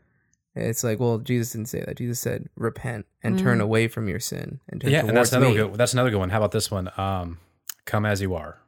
[0.56, 1.96] It's like, well, Jesus didn't say that.
[1.96, 5.32] Jesus said, "Repent and turn away from your sin and turn Yeah, towards and that's
[5.32, 5.74] another me." good.
[5.74, 6.30] That's another good one.
[6.30, 6.90] How about this one?
[6.96, 7.38] Um,
[7.86, 8.58] Come as you are.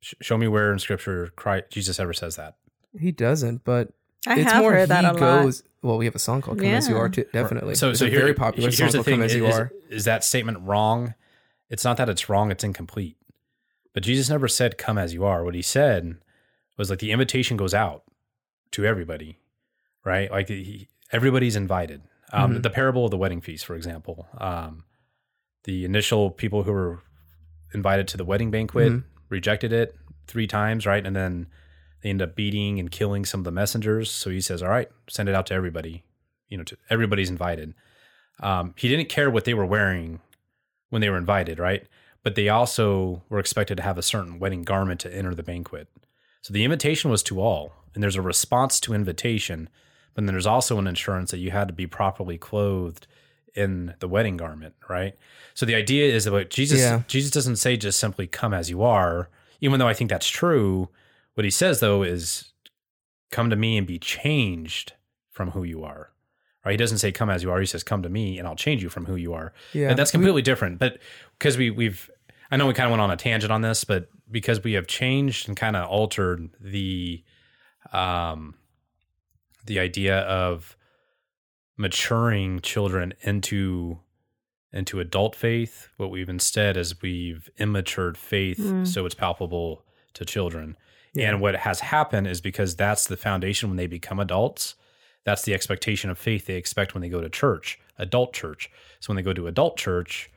[0.00, 2.56] Sh- show me where in Scripture Christ, Jesus ever says that.
[2.98, 3.88] He doesn't, but
[4.26, 5.18] I it's have more heard that he a lot.
[5.42, 5.62] goes.
[5.82, 7.74] Well, we have a song called "Come as You Are," too, definitely.
[7.74, 9.56] So, it's so here- very popular here's song the thing: "Come as is, You is-
[9.56, 11.14] Are." is that statement wrong?
[11.70, 13.16] It's not that it's wrong; it's incomplete.
[13.94, 16.16] But Jesus never said "Come as you are." What he said
[16.76, 18.04] was like the invitation goes out
[18.72, 19.38] to everybody,
[20.04, 20.30] right?
[20.30, 22.02] Like he, everybody's invited.
[22.32, 22.62] Um, Mhm.
[22.62, 24.84] The parable of the wedding feast, for example, um,
[25.64, 27.02] the initial people who were
[27.74, 29.04] invited to the wedding banquet Mhm.
[29.28, 29.94] rejected it
[30.26, 31.06] three times, right?
[31.06, 31.46] And then
[32.02, 34.10] they end up beating and killing some of the messengers.
[34.10, 36.04] So he says, "All right, send it out to everybody.
[36.48, 37.74] You know, to, everybody's invited."
[38.40, 40.20] Um, he didn't care what they were wearing
[40.90, 41.86] when they were invited, right?
[42.22, 45.88] But they also were expected to have a certain wedding garment to enter the banquet.
[46.40, 49.68] So the invitation was to all, and there's a response to invitation,
[50.14, 53.06] but then there's also an insurance that you had to be properly clothed
[53.54, 55.14] in the wedding garment, right?
[55.54, 56.80] So the idea is about Jesus.
[56.80, 57.02] Yeah.
[57.06, 59.28] Jesus doesn't say just simply "come as you are,"
[59.60, 60.88] even though I think that's true.
[61.34, 62.52] What he says though is,
[63.30, 64.94] "Come to me and be changed
[65.30, 66.10] from who you are."
[66.64, 66.72] Right?
[66.72, 68.82] He doesn't say "come as you are." He says, "Come to me and I'll change
[68.82, 69.90] you from who you are." Yeah.
[69.90, 70.78] And that's completely different.
[70.78, 70.98] But
[71.38, 72.10] because we we've,
[72.50, 74.86] I know we kind of went on a tangent on this, but because we have
[74.86, 77.22] changed and kind of altered the,
[77.92, 78.54] um,
[79.64, 80.76] the idea of
[81.76, 83.98] maturing children into
[84.72, 88.86] into adult faith what we've instead is we've immatured faith mm.
[88.86, 90.76] so it's palpable to children.
[91.14, 94.74] And what has happened is because that's the foundation when they become adults
[95.24, 98.70] that's the expectation of faith they expect when they go to church adult church.
[99.00, 100.30] So when they go to adult church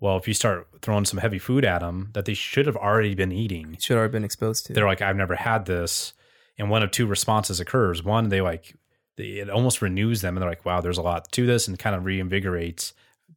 [0.00, 3.14] well if you start throwing some heavy food at them that they should have already
[3.14, 4.72] been eating should have been exposed to.
[4.72, 6.12] they're like i've never had this
[6.58, 8.76] and one of two responses occurs one they like
[9.16, 11.78] they, it almost renews them and they're like wow there's a lot to this and
[11.78, 12.92] kind of reinvigorates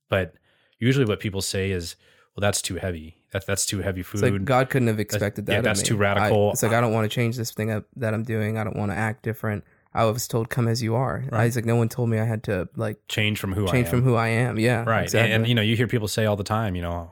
[0.10, 0.34] but
[0.80, 1.96] usually what people say is
[2.38, 3.16] well, that's too heavy.
[3.32, 4.24] That's that's too heavy food.
[4.24, 5.54] It's like God couldn't have expected that.
[5.54, 6.50] yeah, of that's too radical.
[6.50, 8.60] I, it's like I don't want to change this thing up, that I'm doing.
[8.60, 9.64] I don't want to act different.
[9.92, 12.26] I was told, "Come as you are." I was like, no one told me I
[12.26, 13.90] had to like change from who I change am.
[13.90, 14.60] from who I am.
[14.60, 15.06] Yeah, right.
[15.06, 15.34] Exactly.
[15.34, 17.12] And, and you know, you hear people say all the time, you know,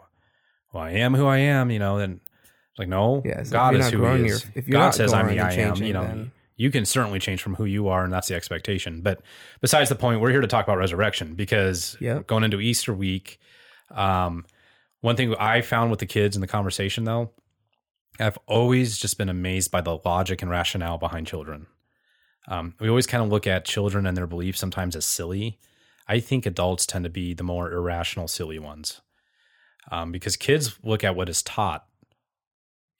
[0.71, 1.71] well, I am who I am.
[1.71, 2.19] You know, and
[2.77, 4.45] like no, Yeah, God is who growing He is.
[4.55, 5.75] if God says I'm the I am.
[5.77, 9.01] You know, then- you can certainly change from who you are, and that's the expectation.
[9.01, 9.21] But
[9.59, 12.27] besides the point, we're here to talk about resurrection because Yep.
[12.27, 13.39] going into Easter week,
[13.91, 14.45] um,
[15.01, 17.31] one thing I found with the kids in the conversation though,
[18.19, 21.67] I've always just been amazed by the logic and rationale behind children.
[22.47, 25.59] Um, we always kind of look at children and their beliefs sometimes as silly.
[26.07, 29.01] I think adults tend to be the more irrational, silly ones
[29.91, 31.85] um, because kids look at what is taught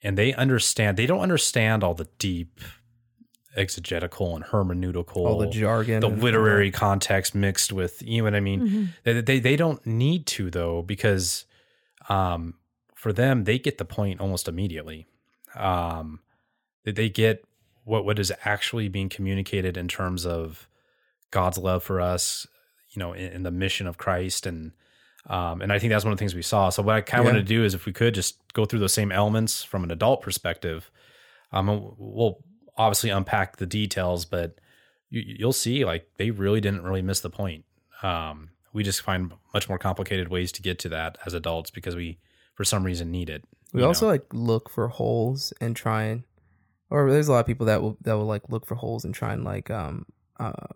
[0.02, 0.96] and they understand.
[0.96, 2.60] They don't understand all the deep
[3.56, 8.34] exegetical and hermeneutical, all the jargon, the and- literary context mixed with you know what
[8.34, 8.92] I mean.
[9.04, 11.46] They, they they don't need to though because
[12.08, 12.54] um,
[12.94, 15.06] for them they get the point almost immediately.
[15.54, 16.20] Um,
[16.84, 17.44] they, they get
[17.84, 20.68] what what is actually being communicated in terms of
[21.30, 22.46] God's love for us,
[22.90, 24.72] you know, in, in the mission of Christ and.
[25.28, 26.68] Um, and I think that's one of the things we saw.
[26.68, 27.32] So what I kind of Yeah.
[27.32, 29.90] want to do is, if we could just go through those same elements from an
[29.90, 30.90] adult perspective,
[31.52, 32.44] um, we'll
[32.76, 34.56] obviously unpack the details, but
[35.10, 37.64] you, you'll see like they really didn't really miss the point.
[38.02, 41.96] Um, we just find much more complicated ways to get to that as adults because
[41.96, 42.18] we,
[42.54, 43.44] for some reason, need it.
[43.72, 44.12] We also know?
[44.12, 46.24] like look for holes and try and,
[46.90, 49.12] or there's a lot of people that will that will like look for holes and
[49.14, 50.06] try and like um
[50.38, 50.66] uh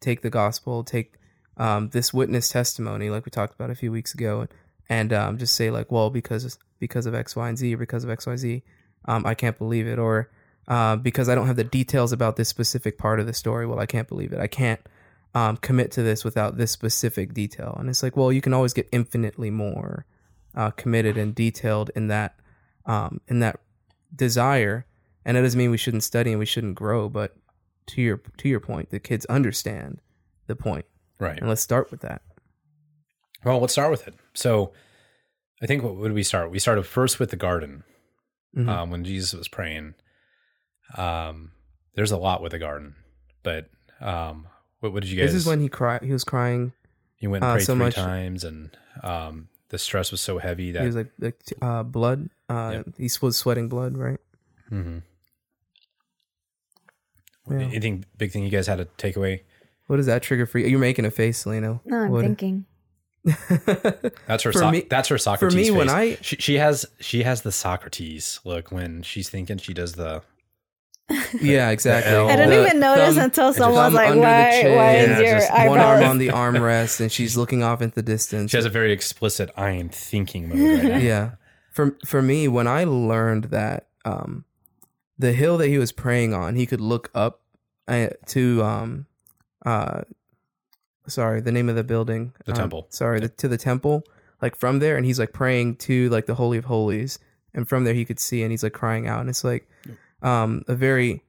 [0.00, 1.17] take the gospel, take
[1.58, 4.48] um this witness testimony like we talked about a few weeks ago,
[4.88, 8.04] and, um just say like, well, because because of X, Y, and Z, or because
[8.04, 8.62] of X, Y, Z,
[9.06, 10.30] um I can't believe it, or
[10.68, 13.80] uh, because I don't have the details about this specific part of the story, well,
[13.80, 14.40] I can't believe it.
[14.40, 14.80] I can't
[15.34, 18.72] um commit to this without this specific detail, and it's like, well, you can always
[18.74, 20.04] get infinitely more
[20.54, 22.34] uh, committed and detailed in that
[22.86, 23.60] um, in that
[24.14, 24.84] desire.
[25.24, 27.08] And that doesn't mean we shouldn't study and we shouldn't grow.
[27.08, 27.36] But
[27.88, 30.00] to your to your point, the kids understand
[30.46, 30.86] the point,
[31.18, 31.38] right.
[31.38, 32.22] and let's start with that.
[33.44, 34.14] Well, let's start with it.
[34.34, 34.72] So,
[35.62, 36.50] I think what would we start?
[36.50, 37.84] We started first with the garden
[38.56, 38.68] Mhm.
[38.68, 39.94] um, when Jesus was praying.
[40.96, 41.52] Um,
[41.94, 42.94] there's a lot with the garden,
[43.42, 43.68] but
[44.00, 44.46] um,
[44.80, 45.32] what, what did you guys?
[45.32, 46.02] this is when he cried.
[46.02, 46.72] He was crying.
[47.16, 48.70] he went and uh, prayed so three much- times, and
[49.02, 52.30] um, the stress was so heavy that he was like, like uh, blood.
[52.48, 52.94] Uh, Yep.
[52.96, 54.20] He was sweating blood, right?
[54.70, 55.02] Mhm.
[57.50, 57.56] Yeah.
[57.60, 59.42] Anything big thing you guys had to take away?
[59.88, 60.68] What does that trigger for you?
[60.68, 61.80] You're making a face, Selena.
[61.84, 62.64] No, I'm What- thinking.
[63.24, 64.52] That's her.
[64.52, 65.52] For so- me- that's her Socrates.
[65.68, 65.88] For me, when.
[65.90, 70.22] I- she, she has she has the Socrates look when she's thinking she does the
[71.40, 72.14] yeah, exactly.
[72.14, 74.58] I didn't The even notice thumb- until someone was like, under the "Why?
[74.62, 74.76] chin.
[74.76, 77.94] Why Yeah, is your just one arm on the armrest, and she's looking off into
[77.96, 78.50] the distance.
[78.50, 80.96] she has a very explicit I am thinking mode right now.
[80.98, 81.30] yeah
[81.72, 84.44] for for me when i learned that um
[85.18, 87.40] the hill that he was praying on he could look up
[87.88, 89.06] uh, to um
[89.70, 90.02] uh
[91.06, 92.86] sorry the name of the building The Um, temple.
[92.90, 93.96] sorry the, to the temple
[94.42, 97.18] like from there and he's like praying to like the holy of holies
[97.54, 99.64] and from there he could see and he's like crying out and it's like
[100.22, 101.22] um a very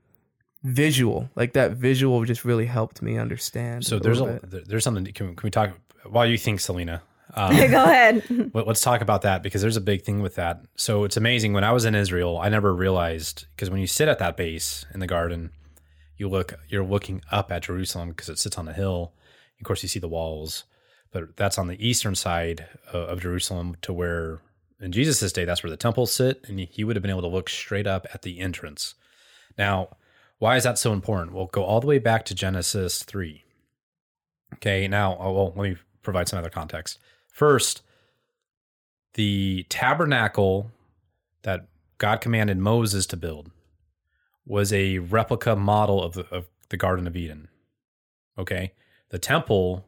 [0.63, 4.67] visual like that visual just really helped me understand So a there's a bit.
[4.67, 5.05] there's something.
[5.05, 5.69] Can, can we talk
[6.05, 7.01] while you think, Selena?
[7.35, 8.51] Um, Go ahead.
[8.53, 10.61] Let's talk about that because there's a big thing with that.
[10.75, 11.53] So it's amazing.
[11.53, 14.85] When I was in Israel, I never realized because when you sit at that base
[14.93, 15.51] in the garden,
[16.19, 19.13] you look, you're looking up at Jerusalem because it sits on a hill.
[19.59, 20.65] Of course, you see the walls,
[21.11, 24.41] but that's on the eastern side of, of Jerusalem to where
[24.81, 27.27] in Jesus' day, that's where the temples sit, and he would have been able to
[27.27, 28.95] look straight up at the entrance.
[29.57, 29.89] Now,
[30.37, 31.33] why is that so important?
[31.33, 33.43] We'll go all the way back to Genesis 3.
[34.55, 36.97] Okay, now, oh, well, let me provide some other context.
[37.27, 37.81] First,
[39.15, 40.71] the tabernacle
[41.41, 43.51] that God commanded Moses to build
[44.49, 47.47] was a replica model of the, of the Garden of Eden.
[48.37, 48.73] Okay,
[49.09, 49.85] the temple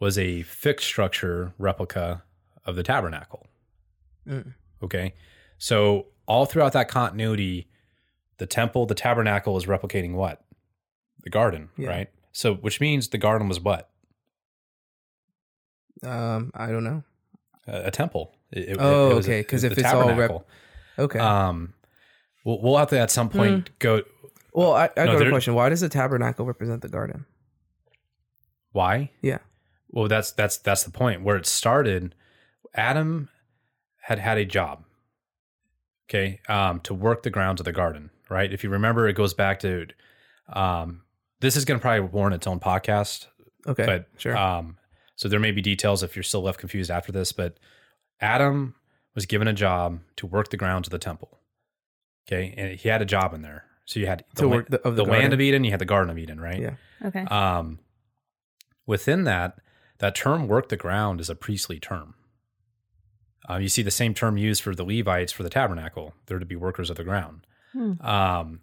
[0.00, 2.22] was a fixed structure replica
[2.64, 3.46] of the tabernacle.
[4.26, 4.54] Mm.
[4.82, 5.14] Okay,
[5.58, 7.68] so all throughout that continuity,
[8.38, 10.42] the temple, the tabernacle is replicating what?
[11.24, 11.88] The garden, Yeah.
[11.88, 12.10] right?
[12.32, 13.90] So, which means the garden was what?
[16.04, 17.02] um i don't know
[17.66, 18.32] A, a temple.
[18.52, 20.46] It- Oh, it okay, 'cause it was if it's all rep-
[20.96, 21.74] okay Um,
[22.48, 24.02] we'll, we'll have to at some point go.
[24.52, 27.26] well i, I no, got a question why does the tabernacle represent the garden
[28.72, 29.10] Why?
[29.22, 29.38] yeah
[29.90, 32.14] Well, that's that's that's the point where it started.
[32.74, 33.28] Adam
[34.02, 34.84] had had a job,
[36.08, 38.10] okay, um, to work the grounds of the garden.
[38.28, 38.52] Right.
[38.52, 39.86] If you remember, it goes back to.
[40.52, 41.02] Um,
[41.40, 43.26] this is going to probably warrant its own podcast,
[43.66, 44.76] okay but sure um,
[45.16, 47.32] so there may be details if you're still left confused after this.
[47.32, 47.58] But
[48.20, 48.74] Adam
[49.14, 51.37] was given a job to work the grounds of the temple.
[52.28, 53.64] Okay, and he had a job in there.
[53.86, 55.80] So you had the, To la- work the- of the land of Eden, you had
[55.80, 56.60] the Garden of Eden, right?
[56.60, 56.74] Yeah.
[57.04, 57.22] Okay.
[57.22, 57.78] Um,
[58.86, 59.58] within that,
[59.98, 62.14] that term "work the ground" is a priestly term.
[63.48, 66.44] Um, you see the same term used for the Levites for the tabernacle; they're to
[66.46, 67.46] be workers of the ground.
[67.72, 67.92] Hmm.
[68.02, 68.60] Um,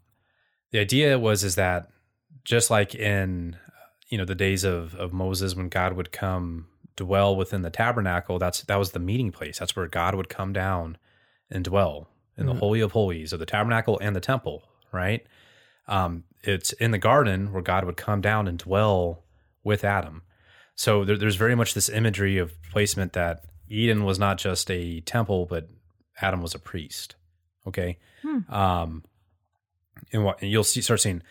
[0.72, 1.90] the idea was is that
[2.44, 3.56] just like in
[4.10, 8.38] you know the days of of Moses when God would come dwell within the tabernacle,
[8.38, 9.58] that's that was the meeting place.
[9.58, 10.98] That's where God would come down
[11.50, 12.60] and dwell in the Mhm.
[12.60, 15.26] holy of holies of the tabernacle and the temple, right?
[15.88, 19.24] Um, it's in the garden where God would come down and dwell
[19.64, 20.24] with Adam.
[20.76, 25.02] So there, there's very much this imagery of placement that Eden was not just a
[25.02, 25.70] temple, but
[26.22, 27.16] Adam was a priest.
[27.68, 27.98] Okay.
[28.50, 29.04] Um,
[30.12, 31.22] and what and you'll see, start seeing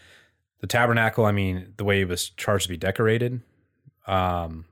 [0.61, 1.27] the tabernacle.
[1.27, 3.43] I mean, the way it was charged to be decorated,
[4.07, 4.65] um,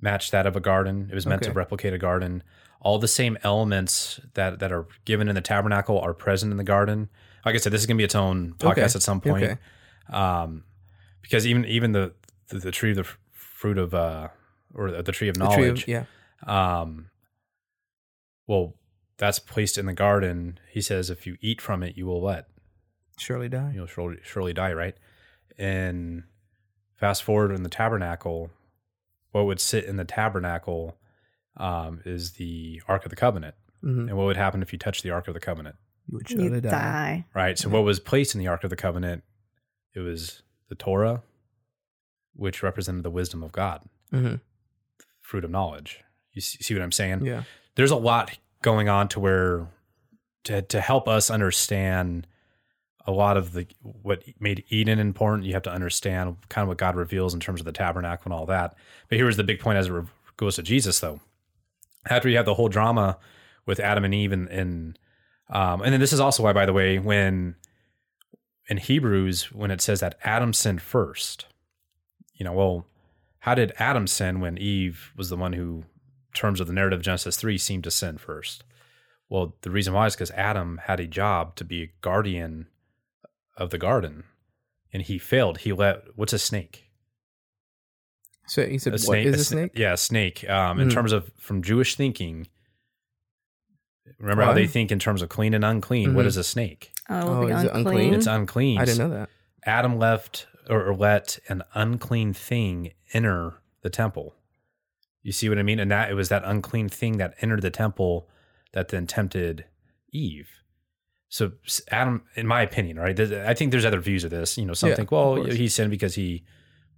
[0.00, 1.08] matched that of a garden.
[1.10, 2.42] It was meant to replicate a garden.
[2.80, 6.64] All the same elements that that are given in the tabernacle are present in the
[6.64, 7.08] garden.
[7.44, 8.82] Like I said, this is going to be its own podcast Okay.
[8.82, 9.56] at some point Okay.
[10.10, 10.64] um,
[11.22, 12.12] because even even the,
[12.48, 14.28] the the tree of the fruit of uh
[14.74, 16.04] or the, tree of The tree knowledge of, yeah.
[16.46, 17.08] um
[18.46, 18.74] well
[19.16, 22.48] that's placed in the garden he says if you eat from it you will what
[23.18, 23.72] Surely die.
[23.74, 24.94] you'll surely surely die right
[25.56, 26.24] and
[26.94, 28.50] fast forward in the tabernacle
[29.32, 30.98] what would sit in the tabernacle
[31.56, 34.08] um is the ark of the covenant Mhm.
[34.08, 35.76] and what would happen if you touch the ark of the covenant
[36.08, 36.70] You would surely die.
[36.70, 37.26] die.
[37.34, 37.58] right?
[37.58, 39.22] So what was placed in the Ark of the Covenant?
[39.94, 41.22] It was the Torah,
[42.34, 44.40] which represented the wisdom of God, Mhm.
[45.20, 46.02] fruit of knowledge.
[46.32, 47.24] You see, see what I'm saying?
[47.24, 47.42] Yeah.
[47.74, 49.68] There's a lot going on to where
[50.44, 52.26] to to help us understand
[53.06, 55.44] a lot of the what made Eden important.
[55.46, 58.32] You have to understand kind of what God reveals in terms of the tabernacle and
[58.32, 58.76] all that.
[59.08, 60.04] But here's the big point as it
[60.36, 61.20] goes to Jesus, though.
[62.08, 63.18] After you have the whole drama
[63.66, 64.98] with Adam and Eve and, and
[65.48, 67.54] um, and then this is also why, by the way, when
[68.68, 71.46] in Hebrews, when it says that Adam sinned first,
[72.34, 72.86] you know, well,
[73.40, 75.84] how did Adam sin when Eve was the one who,
[76.34, 78.64] terms of the narrative of Genesis 3, seemed to sin first?
[79.28, 82.66] Well, the reason why is because Adam had a job to be a guardian
[83.56, 84.24] of the garden
[84.92, 85.58] and he failed.
[85.58, 86.85] He let, what's a snake?
[88.46, 89.72] So you said A what is a sna- snake?
[89.74, 90.48] Yeah, a snake.
[90.48, 90.92] Um, in Mhm.
[90.92, 92.46] terms of from Jewish thinking,
[94.18, 96.14] remember how they think in terms of clean and unclean?
[96.14, 96.28] What Mhm.
[96.28, 96.92] is a snake?
[97.08, 97.86] Oh, it Oh, be is it unclean.
[97.86, 98.14] unclean?
[98.14, 98.78] It's unclean.
[98.80, 99.28] I didn't know that.
[99.64, 104.34] Adam left or, or let an unclean thing enter the temple.
[105.22, 105.80] You see what I mean?
[105.80, 108.28] And that it was that unclean thing that entered the temple
[108.72, 109.64] that then tempted
[110.12, 110.48] Eve.
[111.28, 111.52] So
[111.90, 113.18] Adam, in my opinion, right?
[113.18, 114.56] I think there's other views of this.
[114.56, 115.54] You know, some Yeah, think, well, course.
[115.56, 116.44] he sinned because he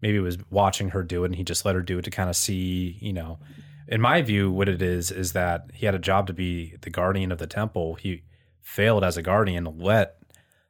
[0.01, 2.31] maybe was watching her do it, and he just let her do it to kind
[2.31, 2.99] of see.
[3.01, 3.39] You know,
[3.87, 6.91] in my view, what it is is that he had a job to be the
[6.91, 7.95] guardian of the temple.
[7.95, 8.23] He
[8.61, 10.17] failed as a guardian, let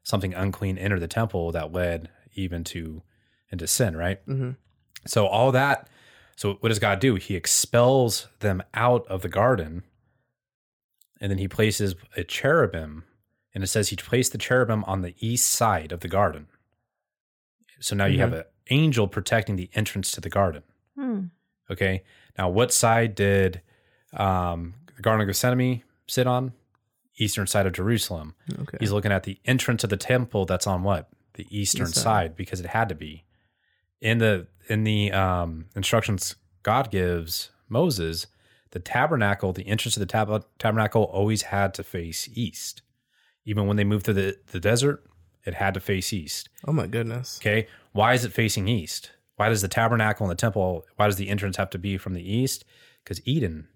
[0.03, 3.03] something unclean enter the temple that led even to
[3.51, 4.25] into sin, right?
[4.27, 4.57] Mhm.
[5.07, 5.89] So all that.
[6.37, 7.17] So what does God do?
[7.17, 9.83] He expels them out of the garden,
[11.21, 13.05] and then he places a cherubim,
[13.53, 16.47] and it says he placed the cherubim on the east side of the garden.
[17.81, 20.63] So now you have an angel protecting the entrance to the garden.
[20.97, 21.21] Hmm.
[21.71, 22.03] Okay.
[22.37, 23.61] Now, what side did
[24.13, 26.53] um, the Garden of Gethsemane sit on?
[27.17, 28.35] Eastern side of Jerusalem.
[28.61, 28.79] Okay.
[28.81, 31.09] He's looking at the entrance of the temple that's on what?
[31.35, 32.03] The eastern East side.
[32.03, 32.37] side.
[32.37, 33.25] because it had to be.
[34.01, 38.27] In the in the um, instructions God gives Moses,
[38.71, 42.83] the tabernacle, the entrance of the tab- tabernacle always had to face east.
[43.45, 45.03] Even when they moved to the, the desert,
[45.49, 46.49] it had to face east.
[46.67, 47.39] oh my goodness.
[47.41, 47.67] Okay.
[47.93, 49.11] Why is it facing east?
[49.37, 52.15] Why does the tabernacle and the temple, why does the entrance have to be from
[52.15, 52.65] the east?
[53.03, 53.69] Because Eden,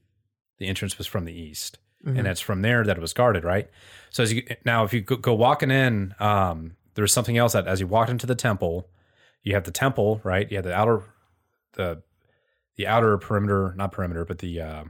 [0.58, 1.78] the entrance was from the east.
[2.04, 3.70] And it's from there that it was guarded, right?
[4.10, 7.68] So as you now, if you go, go walking in, um, there's something else that
[7.68, 8.88] as you walked into the temple,
[9.44, 10.50] you have the temple, right?
[10.50, 11.04] You have the outer,
[11.74, 12.02] the
[12.76, 14.84] the outer perimeter, not perimeter, but the uh,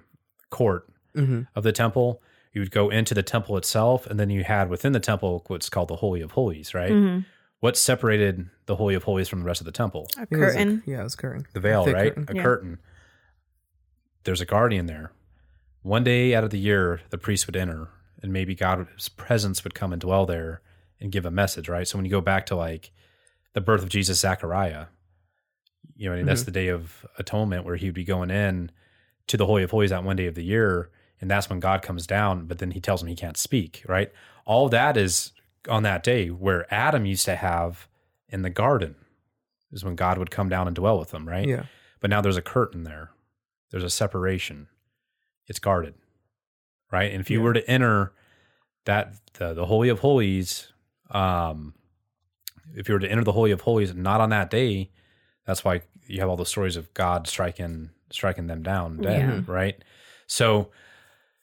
[0.49, 1.49] court Mhm.
[1.55, 2.23] of the temple.
[2.53, 5.69] You would go into the temple itself, and then you had within the temple what's
[5.71, 6.93] called the Holy of Holies, right?
[6.93, 7.25] Mhm.
[7.61, 10.07] What separated the Holy of Holies from the rest of the temple?
[10.19, 10.83] A I think it a- curtain.
[10.87, 11.47] yeah, it was curtain.
[11.55, 12.09] The veil, Thick right?
[12.15, 12.27] curtain.
[12.29, 12.43] A Yeah.
[12.43, 12.79] curtain.
[14.25, 15.13] There's a guardian there.
[15.83, 17.89] One day out of the year, the priest would enter,
[18.23, 20.61] and maybe God's presence would come and dwell there
[21.01, 21.89] and give a message, right?
[21.89, 22.93] So when you go back to like
[23.55, 24.87] the birth of Jesus, Zechariah,
[25.97, 28.71] you know, and that's the day of atonement where he would be going in
[29.27, 30.91] to the Holy of Holies that one day of the year,
[31.23, 34.13] and that's when God comes down, but then he tells him he can't speak, right?
[34.45, 35.33] All that is
[35.69, 37.89] on that day where Adam used to have
[38.29, 38.97] in the garden
[39.71, 41.47] is when God would come down and dwell with them, right?
[41.49, 41.65] Yeah.
[42.01, 43.11] But now there's a curtain there.
[43.71, 44.67] There's a separation.
[45.47, 45.95] It's guarded.
[46.91, 47.11] right?
[47.11, 47.45] And if you Yeah.
[47.45, 48.13] were to enter
[48.85, 50.71] that the, the holy of holies,
[51.11, 51.73] um,
[52.77, 54.91] if you were to enter the holy of holies not on that day,
[55.47, 59.53] that's why you have all the stories of God striking striking them down dead, Yeah.
[59.53, 59.83] right?
[60.27, 60.71] So,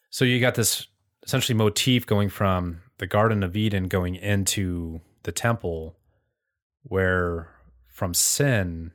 [0.10, 0.88] so you got this
[1.26, 5.96] essentially motif going from the Garden of Eden going into the temple,
[6.84, 7.50] where
[7.88, 8.92] from sin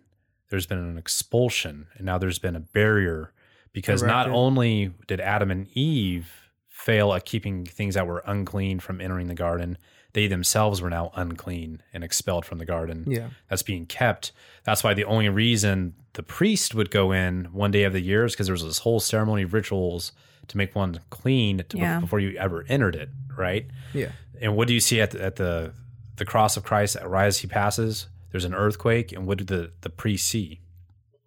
[0.51, 3.33] there's been an expulsion, and now there's been a barrier
[3.73, 6.31] because not only did Adam and Eve
[6.69, 9.79] fail at keeping things that were unclean from entering the garden,
[10.12, 13.31] they themselves were now unclean and expelled from the garden Yeah.
[13.49, 14.33] that's being kept.
[14.65, 18.25] That's why the only reason the priest would go in one day of the year
[18.25, 20.12] is because there was this whole ceremony of rituals
[20.49, 22.01] to make one clean to, Yeah.
[22.01, 23.66] before you ever entered it, right?
[23.92, 24.12] Yeah.
[24.40, 25.72] And what do you see at the, at the
[26.16, 28.07] the cross of Christ right as he passes?
[28.30, 30.61] There's an earthquake, and what did the the priest see?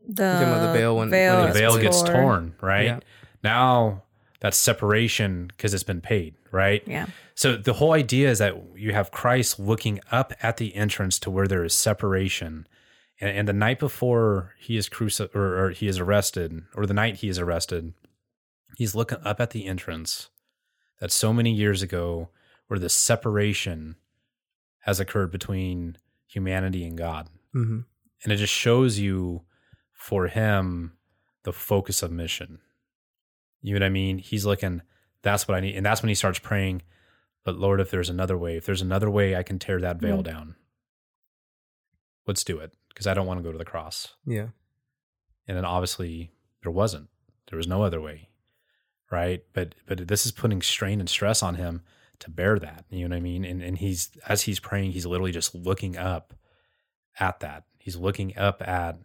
[0.07, 1.82] The, the veil when- when veil, it The gets veil torn.
[1.84, 2.86] gets torn, right?
[2.86, 2.99] Yeah.
[3.43, 4.03] Now
[4.39, 6.84] that's separation because it's been paid, right?
[6.86, 7.07] Yeah.
[7.36, 11.30] So the whole idea is that you have Christ looking up at the entrance to
[11.32, 12.68] where there is separation,
[13.20, 16.93] and, and the night before he is cruci- or, or he is arrested, or the
[16.93, 17.93] night he is arrested,
[18.78, 20.30] he's looking up at the entrance
[21.00, 22.30] that so many years ago,
[22.68, 23.96] where the separation
[24.82, 25.98] has occurred between
[26.28, 27.80] humanity and God, hmm
[28.24, 29.44] and it just shows you
[29.94, 30.94] for him
[31.44, 32.60] the focus of mission.
[33.62, 34.18] You know what I mean?
[34.18, 34.82] He's looking,
[35.22, 35.76] that's what I need.
[35.76, 36.82] And that's when he starts praying,
[37.46, 40.24] but Lord, if there's another way, if there's another way I can tear that veil
[40.24, 40.56] down,
[42.26, 42.74] let's do it.
[42.90, 44.16] Because I don't want to go to the cross.
[44.26, 44.48] Yeah.
[45.48, 46.32] And then obviously
[46.64, 47.08] there wasn't.
[47.50, 48.30] There was no other way.
[49.12, 49.43] Right.
[49.53, 51.82] But but this is putting strain and stress on him
[52.20, 52.86] to bear that.
[52.89, 53.45] You know what I mean?
[53.45, 56.34] And and he's as he's praying, he's literally just looking up
[57.20, 57.64] at that.
[57.80, 58.99] He's looking up at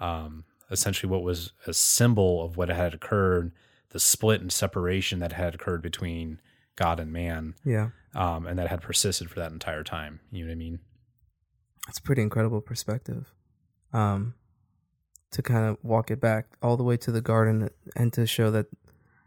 [0.00, 3.52] um essentially what was a symbol of what had occurred,
[3.90, 6.40] the split and separation that had occurred between
[6.76, 7.90] God and man, Yeah.
[8.14, 10.20] um, and that had persisted for that entire time.
[10.32, 10.78] You know what I mean?
[11.88, 13.32] It's pretty incredible perspective.
[13.92, 14.34] Um,
[15.32, 18.50] to kind of walk it back all the way to the garden and to show
[18.50, 18.66] that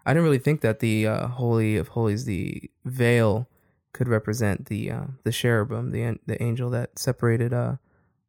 [0.08, 3.50] I didn't really think that the uh, holy of holies, the veil,
[3.92, 7.76] could represent the uh, the cherubim, the the angel that separated uh,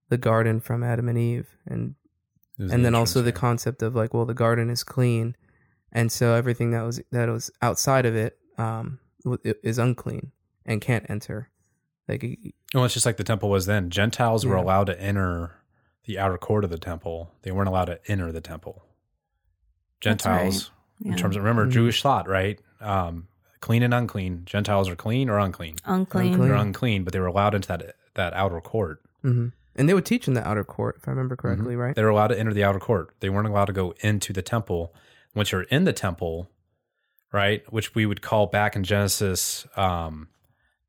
[0.08, 1.94] the garden from Adam and Eve, and
[2.58, 5.36] and the then also the concept of like, well, the garden is clean,
[5.92, 8.98] and so everything that was that was outside of it um,
[9.62, 10.32] is unclean
[10.66, 11.48] and can't enter.
[12.08, 12.24] Like,
[12.74, 13.90] Well, it's just like the temple was then.
[13.90, 15.62] Gentiles were allowed to enter
[16.06, 17.30] the outer court of the temple.
[17.42, 18.82] They weren't allowed to enter the temple.
[20.00, 21.12] Gentiles, Yeah.
[21.12, 21.70] in terms of remember Mhm.
[21.72, 22.60] Jewish thought, right?
[22.80, 23.28] Um,
[23.60, 24.42] clean and unclean.
[24.46, 25.76] Gentiles are clean or unclean.
[25.84, 26.28] Unclean.
[26.32, 26.48] Unclean.
[26.48, 29.00] They're unclean, but they were allowed into that that outer court.
[29.24, 29.52] mhm.
[29.76, 31.94] and they would teach in the outer court, if I remember correctly, right?
[31.94, 33.14] They were allowed to enter the outer court.
[33.20, 34.92] They weren't allowed to go into the temple.
[35.36, 36.50] Once you're in the temple,
[37.32, 40.28] right, which we would call back in Genesis um,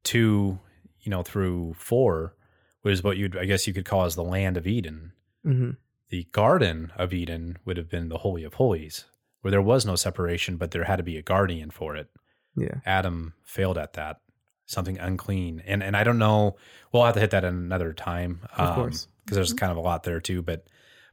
[0.03, 0.59] two,
[1.01, 2.33] you know, through four,
[2.81, 5.13] which is what you'd I guess you could call as the land of Eden.
[5.43, 5.71] hmm
[6.09, 9.05] the Garden of Eden would have been the Holy of Holies,
[9.41, 12.07] where there was no separation, but there had to be a guardian for it.
[12.55, 14.17] Yeah, Adam failed at that,
[14.65, 16.57] something unclean, and and I don't know.
[16.91, 19.07] We'll have to hit that another time, Of course.
[19.23, 20.41] because there's kind of a lot there too.
[20.41, 20.65] But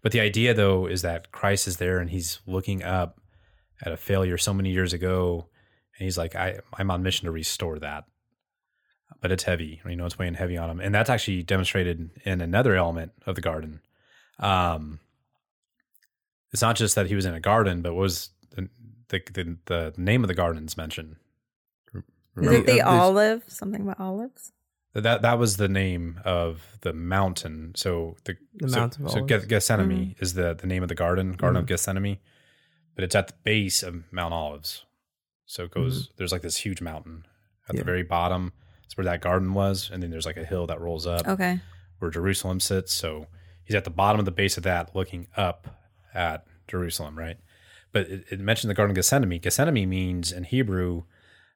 [0.02, 3.20] but the idea though is that Christ is there and he's looking up
[3.82, 5.48] at a failure so many years ago,
[5.98, 8.04] and he's like, I I'm on mission to restore that.
[9.20, 12.40] But it's heavy, you know, it's weighing heavy on him, and that's actually demonstrated in
[12.40, 13.80] another element of the garden.
[14.38, 15.00] Um,
[16.52, 18.68] it's not just that he was in a garden, but what was the
[19.08, 21.16] the, the, the name of the gardens is mentioned.
[21.94, 23.42] Is it the Uh, there's- olive?
[23.48, 24.52] Something about olives?
[24.94, 27.72] that that was the name of the mountain.
[27.76, 29.28] So the, The so, Mount of so Olives.
[29.30, 31.62] Geth- Gethsemane is the the name of the garden, Garden Mhm.
[31.64, 32.18] of Gethsemane,
[32.94, 34.84] but it's at the base of Mount Olives.
[35.44, 36.10] So it goes.
[36.16, 37.26] There's like this huge mountain
[37.68, 37.80] at Yeah.
[37.80, 38.52] the very bottom.
[38.82, 41.60] That's where that garden was, and then there's like a hill that rolls up Okay.
[41.98, 42.92] where Jerusalem sits.
[42.92, 43.26] So
[43.64, 45.85] he's at the bottom of the base of that, looking up
[46.16, 47.36] at Jerusalem, right?
[47.92, 49.40] But it, it mentioned the Garden of Gethsemane.
[49.40, 51.04] Gethsemane means in Hebrew,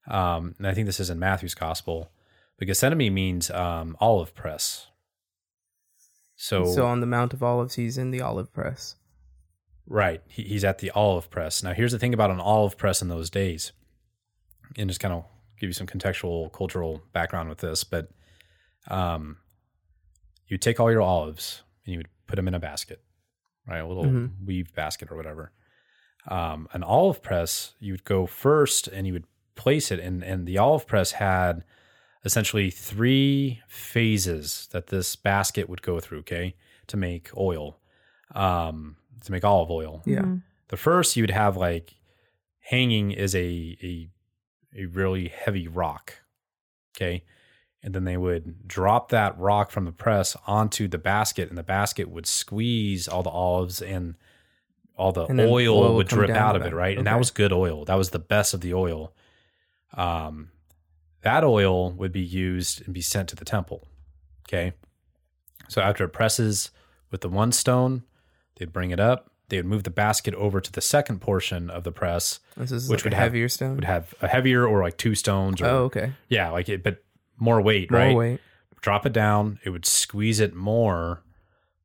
[0.08, 2.10] um, and I think this is in Matthew's Gospel,
[2.58, 4.86] but Gethsemane means um, olive press.
[6.36, 8.96] So, so on the Mount of Olives, he's in the olive press.
[9.86, 11.62] right, he, he's at the olive press.
[11.62, 13.72] Now, here's the thing about an olive press in those days,
[14.78, 15.24] and just kind of
[15.58, 18.08] give you some contextual cultural background with this, but
[18.88, 19.36] um,
[20.46, 23.02] you take all your olives and you would put them in a basket,
[23.70, 23.78] right?
[23.78, 24.30] A little Mhm.
[24.44, 25.52] weave basket or whatever.
[26.26, 30.46] Um, an olive press, you would go first and you would place it, and and
[30.46, 31.64] the olive press had
[32.24, 36.18] essentially three phases that this basket would go through.
[36.20, 36.54] Okay,
[36.88, 37.80] to make oil,
[38.34, 40.02] um, to make olive oil.
[40.04, 40.22] Yeah.
[40.22, 40.42] Mhm.
[40.68, 41.94] The first you would have like
[42.60, 44.08] hanging is a a
[44.76, 46.22] a really heavy rock.
[46.94, 47.24] Okay.
[47.82, 51.62] And then they would drop that rock from the press onto the basket, and the
[51.62, 54.16] basket would squeeze all the olives and
[54.96, 56.98] all the And oil, oil would drip out of it, right?
[56.98, 57.86] And that was good oil.
[57.86, 59.14] That was the best of the oil.
[59.94, 60.50] Um,
[61.22, 63.88] that oil would be used and be sent to the temple.
[64.48, 64.72] Okay.
[65.68, 66.70] So after it presses
[67.10, 68.02] with the one stone,
[68.56, 69.30] they'd bring it up.
[69.48, 72.88] They would move the basket over to the second portion of the press, This is
[72.88, 73.76] which like would a have- heavier stone.
[73.76, 76.12] would have a heavier or like two stones or oh, okay.
[76.28, 77.02] yeah, like it, but
[77.40, 78.16] more weight, More right?
[78.16, 78.40] weight.
[78.80, 79.58] Drop it down.
[79.64, 81.22] It would squeeze it more.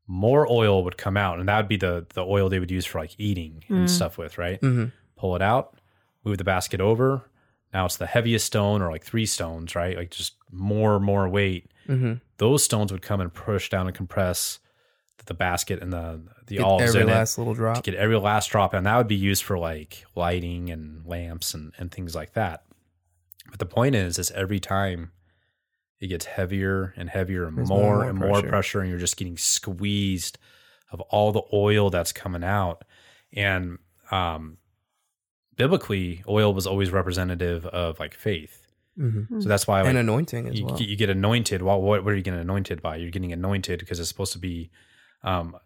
[0.08, 2.86] More oil would come out, and that would be the the oil they would use
[2.86, 4.62] for like eating and stuff with, right?
[4.62, 4.92] Mhm.
[5.18, 5.80] Pull it out,
[6.24, 7.24] move the basket over.
[7.74, 9.98] Now it's the heaviest stone, or like three stones, right?
[9.98, 11.72] Like just more, more weight.
[11.88, 12.22] Mhm.
[12.38, 14.60] Those stones would come and push down and compress
[15.26, 17.84] the basket and the the Get olives every last little to drop.
[17.84, 21.74] get every last drop, and that would be used for like lighting and lamps and,
[21.80, 22.64] and things like that.
[23.50, 25.12] But the point is, is every time
[26.00, 28.50] it gets heavier and heavier and more, more and more pressure.
[28.50, 30.38] pressure, and you're just getting squeezed
[30.92, 32.84] of all the oil that's coming out.
[33.34, 33.80] And
[34.12, 34.58] um,
[35.56, 38.62] biblically, oil was always representative of like faith.
[38.98, 39.42] Mhm.
[39.44, 40.82] So that's why like, and anointing as you, well.
[40.82, 41.62] you get anointed.
[41.62, 42.96] Well, what, what are you getting anointed by?
[42.98, 44.72] You're getting anointed because it's supposed to be,
[45.24, 45.58] um,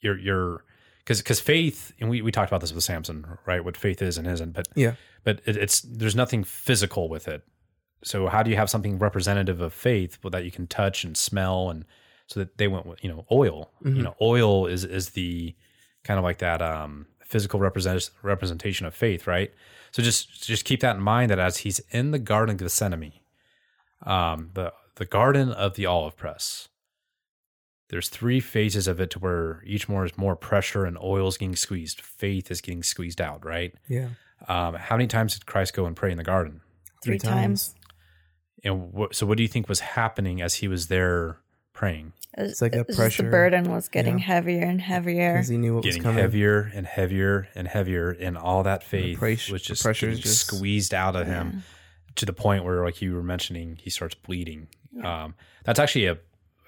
[0.00, 0.64] your your
[1.00, 3.62] because because faith, and we we talked about this with Samson, right?
[3.62, 4.94] What faith is and isn't, but Yeah.
[5.24, 7.42] but it, it's there's nothing physical with it.
[8.02, 11.16] So how do you have something representative of faith well, that you can touch and
[11.16, 11.84] smell and
[12.30, 13.70] so that they went with you know oil.
[13.84, 13.96] Mm-hmm.
[13.96, 15.54] You know, oil is is the
[16.04, 19.52] kind of like that um, physical represent, representation of faith, right?
[19.90, 23.12] So just just keep that in mind that as he's in the Garden of Gethsemane,
[24.06, 26.68] um, the the Garden of the Olive Press,
[27.88, 31.36] there's three phases of it to where each more is more pressure and oil is
[31.36, 33.74] getting squeezed, faith is getting squeezed out, right?
[33.88, 34.10] yeah.
[34.48, 36.62] Um, how many times did Christ go and pray in the garden?
[37.02, 37.74] Three times.
[38.64, 41.38] And what, so, what do you think was happening as he was there
[41.72, 42.12] praying?
[42.38, 44.24] It's like that It's just pressure, the burden was getting yeah.
[44.26, 45.32] heavier and heavier.
[45.34, 46.20] Because he knew what was Getting coming.
[46.22, 50.46] heavier and heavier and heavier, and all that faith press- was just pressure is just-
[50.46, 51.62] squeezed out of him
[52.16, 54.68] to the point where, like you were mentioning, he starts bleeding.
[55.02, 55.34] Um,
[55.64, 56.18] that's actually a,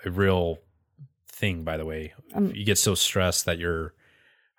[0.05, 0.59] a real
[1.29, 2.15] thing, by the way.
[2.35, 3.95] Um, you get so stressed that your,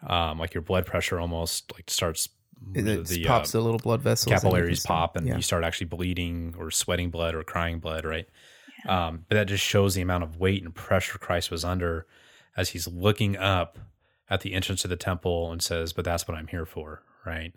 [0.06, 2.30] um, like your blood pressure almost like starts
[2.74, 4.26] It, it the, pops uh, the little blood vessels.
[4.28, 5.36] and you can capillaries see- pop and yeah.
[5.36, 8.28] you start actually bleeding or sweating blood or crying blood, right?
[8.88, 12.06] Um, but that just shows the amount of weight and pressure Christ was under
[12.58, 13.80] as he's looking up
[14.30, 17.54] at the entrance to the temple and says, But that's what I'm here for, right?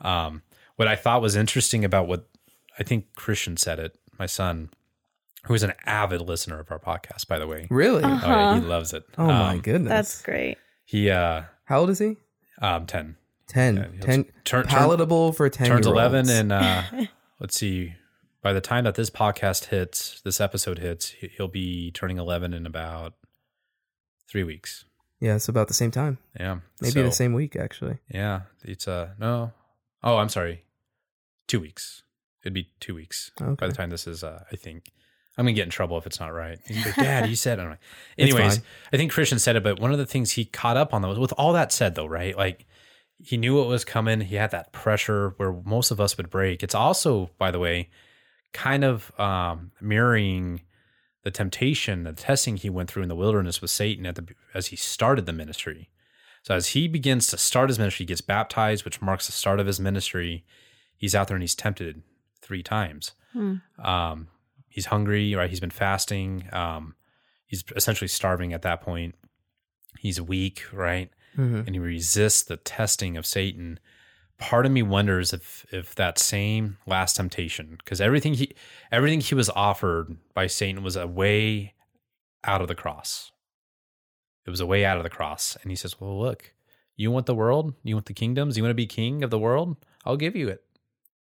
[0.00, 0.42] Um,
[0.76, 2.28] what I thought was interesting about what
[2.78, 4.70] I think Christian said it, my son,
[5.44, 7.66] who is an avid listener of our podcast, by the way.
[7.70, 8.02] Really?
[8.02, 9.04] Oh, yeah, he loves it.
[9.18, 9.90] Oh my Um, goodness.
[9.90, 10.56] That's great.
[10.84, 12.16] He, uh, How old is he?
[12.60, 13.16] um, 10.
[13.48, 13.76] 10.
[13.76, 16.82] Yeah, 10 turn- turn- palatable for 10 turns 11 and uh
[17.40, 17.94] let's see.
[18.42, 22.52] By the time that this podcast hits this episode hits he- he'll be turning 11
[22.54, 23.14] in about
[24.28, 24.84] three weeks.
[25.20, 26.18] Yeah, it's about the same time.
[26.38, 27.98] yeah Maybe So, the same week, actually.
[28.08, 29.52] yeah it's uh no.
[30.02, 30.64] Oh i'm sorry.
[31.46, 32.02] Two weeks.
[32.42, 34.90] It'd be two weeks by the time this is uh i think.
[35.36, 36.58] I'm gonna get in trouble if it's not right.
[36.70, 37.78] Like, dad you said I'm like,
[38.16, 38.60] It's anyways
[38.92, 41.18] i think christian said it but one of the things he caught up on though
[41.18, 42.66] with all that said though right like
[43.18, 44.20] he knew what was coming.
[44.20, 46.62] He had that pressure where most of us would break.
[46.62, 47.90] It's also by the way
[48.52, 50.60] kind of um mirroring
[51.24, 54.68] the temptation the testing he went through in the wilderness with satan at the as
[54.68, 55.90] he started the ministry.
[56.42, 59.58] So as he begins to start his ministry he gets baptized which marks the start
[59.60, 60.44] of his ministry.
[60.96, 62.02] He's out there and he's tempted
[62.40, 63.12] three times.
[63.82, 64.28] Um
[64.68, 65.50] he's hungry right?
[65.50, 66.48] He's been fasting.
[66.52, 66.94] Um
[67.46, 69.14] he's essentially starving at that point.
[69.98, 71.66] He's weak right Mhm.
[71.66, 73.78] and he resists the testing of Satan.
[74.38, 78.54] Part of me wonders if if that same last temptation, because everything he
[78.90, 81.74] everything he was offered by Satan was a way
[82.42, 83.30] out of the cross.
[84.46, 86.52] It was a way out of the cross, and he says, "Well, look,
[86.96, 89.38] you want the world, you want the kingdoms, you want to be king of the
[89.38, 89.76] world.
[90.04, 90.62] I'll give you it."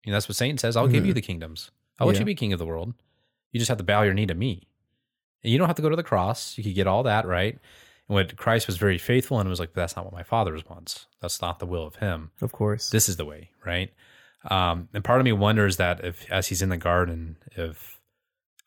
[0.06, 0.76] And that's what Satan says.
[0.78, 1.72] I'll give you the kingdoms.
[2.00, 2.20] I'll let Yeah.
[2.20, 2.94] you be king of the world.
[3.52, 4.68] You just have to bow your knee to me.
[5.44, 6.58] And you don't have to go to the cross.
[6.58, 7.58] You could get all that, right?
[8.10, 11.06] And what Christ was very faithful and was like, that's not what my father wants.
[11.22, 12.32] That's not the will of him.
[12.42, 12.90] Of course.
[12.90, 13.94] This is the way, right?
[14.50, 18.00] Um, and part of me wonders that if, as he's in the garden, if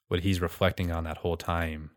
[0.08, 1.90] what he's reflecting on that whole time,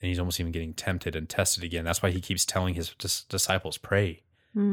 [0.00, 1.84] and he's almost even getting tempted and tested again.
[1.84, 4.22] That's why he keeps telling his dis- disciples, pray,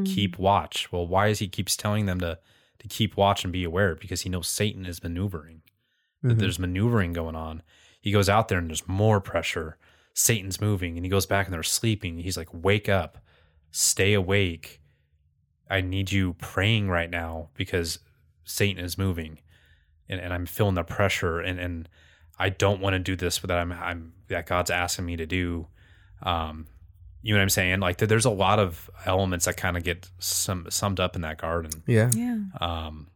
[0.04, 0.92] keep watch.
[0.92, 2.38] Well, why is he keeps telling them to
[2.80, 3.94] to keep watch and be aware?
[3.94, 5.62] Because he knows Satan is maneuvering.
[6.22, 6.40] That Mhm.
[6.40, 7.62] there's maneuvering going on.
[8.00, 9.78] He goes out there and there's more pressure.
[10.14, 12.18] Satan's moving, and he goes back and they're sleeping.
[12.18, 13.18] He's like, "Wake up,
[13.70, 14.80] stay awake.
[15.70, 17.98] I need you praying right now because
[18.44, 19.38] Satan is moving."
[20.12, 21.88] and, and I'm feeling the pressure and and
[22.38, 25.26] I don't want to do this but that I'm I'm that God's asking me to
[25.26, 25.66] do.
[26.22, 26.66] Um,
[27.22, 27.80] you know what I'm saying?
[27.80, 31.22] Like th- there's a lot of elements that kind of get some summed up in
[31.22, 31.82] that garden.
[31.86, 32.10] Yeah.
[32.14, 32.38] Yeah.
[32.60, 33.08] Um,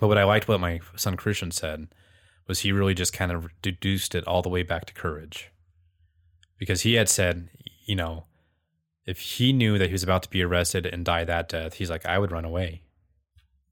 [0.00, 1.88] but what I liked what my son Christian said
[2.46, 5.50] was he really just kind of deduced it all the way back to courage.
[6.62, 7.48] Because he had said,
[7.86, 8.26] you know,
[9.04, 11.90] if he knew that he was about to be arrested and die that death, he's
[11.90, 12.82] like, I would run away.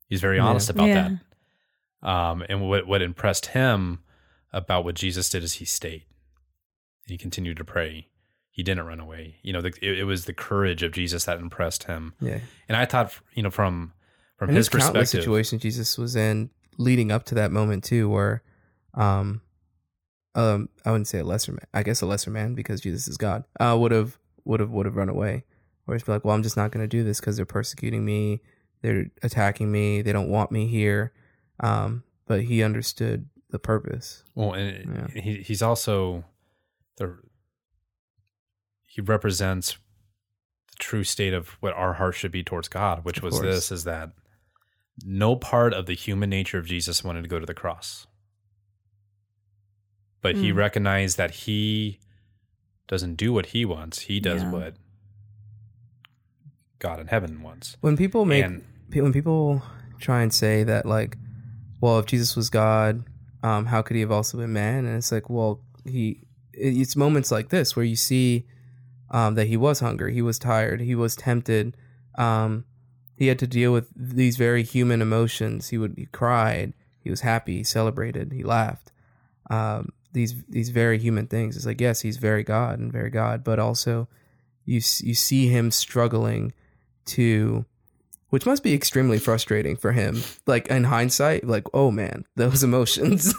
[0.08, 0.46] He's very Yeah.
[0.46, 1.10] honest about Yeah.
[2.02, 2.08] that.
[2.08, 4.00] Um, and what what impressed him
[4.52, 6.04] about what Jesus did is he stayed.
[7.06, 8.08] He continued to pray.
[8.50, 9.36] He didn't run away.
[9.42, 12.14] You know, the, it, it was the courage of Jesus that impressed him.
[12.20, 12.40] Yeah.
[12.68, 13.92] And I thought, you know, from
[14.36, 17.84] from and his there's countless perspective, situations Jesus was in leading up to that moment
[17.84, 18.42] too, where,
[18.94, 19.42] um,
[20.34, 21.66] um, I wouldn't say a lesser man.
[21.74, 23.44] I guess a lesser man because Jesus is God.
[23.58, 25.44] Uh, would have would have would have run away,
[25.86, 28.04] or just be like, well, I'm just not going to do this because they're persecuting
[28.04, 28.40] me,
[28.82, 31.12] they're attacking me, they don't want me here.
[31.60, 34.22] Um, but he understood the purpose.
[34.34, 36.24] Well, and he he's also
[36.96, 37.18] the
[38.86, 39.76] he represents
[40.70, 43.46] the true state of what our heart should be towards God, which Of was course.
[43.46, 44.10] this: is that
[45.04, 48.06] no part of the human nature of Jesus wanted to go to the cross,
[50.22, 50.56] but he Hmm.
[50.58, 51.98] recognized that he
[52.88, 54.50] doesn't do what he wants; he does Yeah.
[54.50, 54.76] what
[56.78, 57.76] God in heaven wants.
[57.80, 58.62] When people make And-
[58.92, 59.62] when people
[59.98, 61.16] try and say that like,
[61.80, 63.04] well, if Jesus was God,
[63.42, 64.84] um, how could he have also been man?
[64.86, 68.46] And it's like, well, he it's moments like this where you see
[69.10, 71.76] um, that he was hungry, he was tired, he was tempted.
[72.16, 72.64] Um,
[73.16, 75.68] he had to deal with these very human emotions.
[75.68, 78.92] He would he cried, he was happy, he celebrated, he laughed.
[79.48, 81.56] Um, these these very human things.
[81.56, 84.08] It's like yes, he's very God and very God, but also
[84.64, 86.52] you you see him struggling
[87.06, 87.64] to
[88.28, 93.34] which must be extremely frustrating for him like in hindsight like oh man those emotions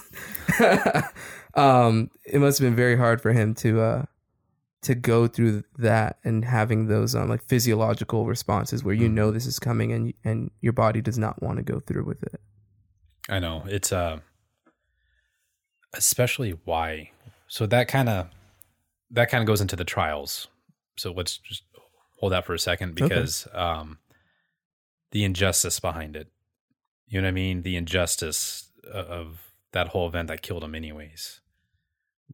[1.55, 4.03] um it must have been very hard for him to uh
[4.81, 9.15] to go through that and having those um like physiological responses where you Mm-hmm.
[9.15, 12.23] know this is coming and and your body does not want to go through with
[12.23, 12.41] it
[13.29, 14.19] I know it's uh
[15.93, 17.11] especially why.
[17.47, 18.27] So that kind of
[19.11, 20.47] that kind of goes into the trials.
[20.97, 21.63] So let's just
[22.19, 23.01] hold that for a second Okay.
[23.09, 23.97] because um
[25.11, 26.27] the injustice behind it.
[27.07, 27.63] You know what I mean?
[27.63, 31.41] The injustice o- of that whole event that killed him anyways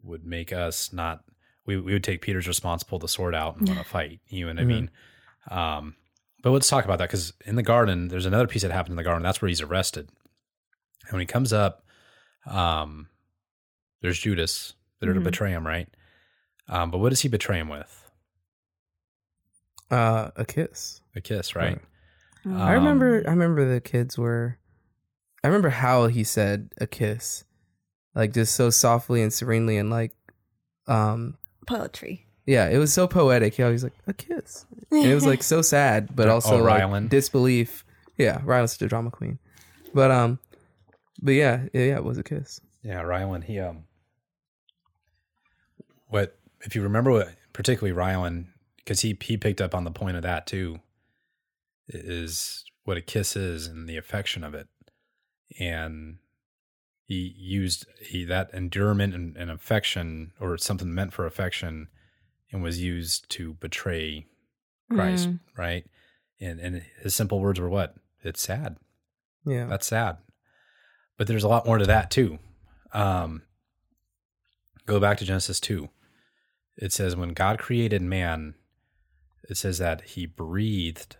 [0.03, 1.23] would make us not
[1.65, 4.19] we, we would take Peter's response, pull the sword out and want to fight.
[4.27, 4.67] You know what I Mhm.
[4.67, 4.89] mean?
[5.49, 5.95] Um
[6.43, 8.97] but let's talk about that because in the garden, there's another piece that happened in
[8.97, 9.23] the garden.
[9.23, 10.07] That's where he's arrested.
[11.05, 11.83] And when he comes up,
[12.45, 13.09] um,
[14.01, 15.23] there's Judas there to Mhm.
[15.23, 15.87] betray him, right?
[16.69, 18.03] Um, but what does he betray him with?
[19.89, 21.79] uh a kiss A kiss, right?
[22.45, 22.59] Mm.
[22.59, 24.57] i remember Um, i remember the kids were
[25.43, 27.45] i remember how he said a kiss
[28.13, 30.11] like just so softly and serenely and like
[30.87, 32.25] um Poetry.
[32.45, 33.55] Yeah, it was so poetic.
[33.55, 36.81] He always like a kiss, and it was like so sad, but Oh, also like
[36.83, 37.09] Rylan.
[37.09, 37.83] disbelief.
[38.17, 39.37] Yeah, Rylan's such a drama queen,
[39.93, 40.39] but um,
[41.21, 42.61] but yeah, yeah, yeah, it was a kiss.
[42.83, 43.43] Yeah, Rylan.
[43.43, 43.83] He um,
[46.07, 48.47] what if you remember what particularly Rylan
[48.77, 50.79] because he he picked up on the point of that too.
[51.89, 54.67] Is what a kiss is and the affection of it,
[55.59, 56.17] and
[57.05, 61.87] he used he that endearment and, and affection or something meant for affection,
[62.51, 64.25] and was used to betray
[64.91, 65.39] Christ, Mm.
[65.57, 65.85] right?
[66.41, 67.95] And and his simple words were what?
[68.21, 68.75] It's sad.
[69.45, 70.17] Yeah, That's sad.
[71.17, 72.39] But there's a lot more to that too.
[72.91, 73.43] Um,
[74.85, 75.87] go back to Genesis 2.
[76.77, 78.55] It says, when God created man,
[79.49, 81.17] it says that he breathed,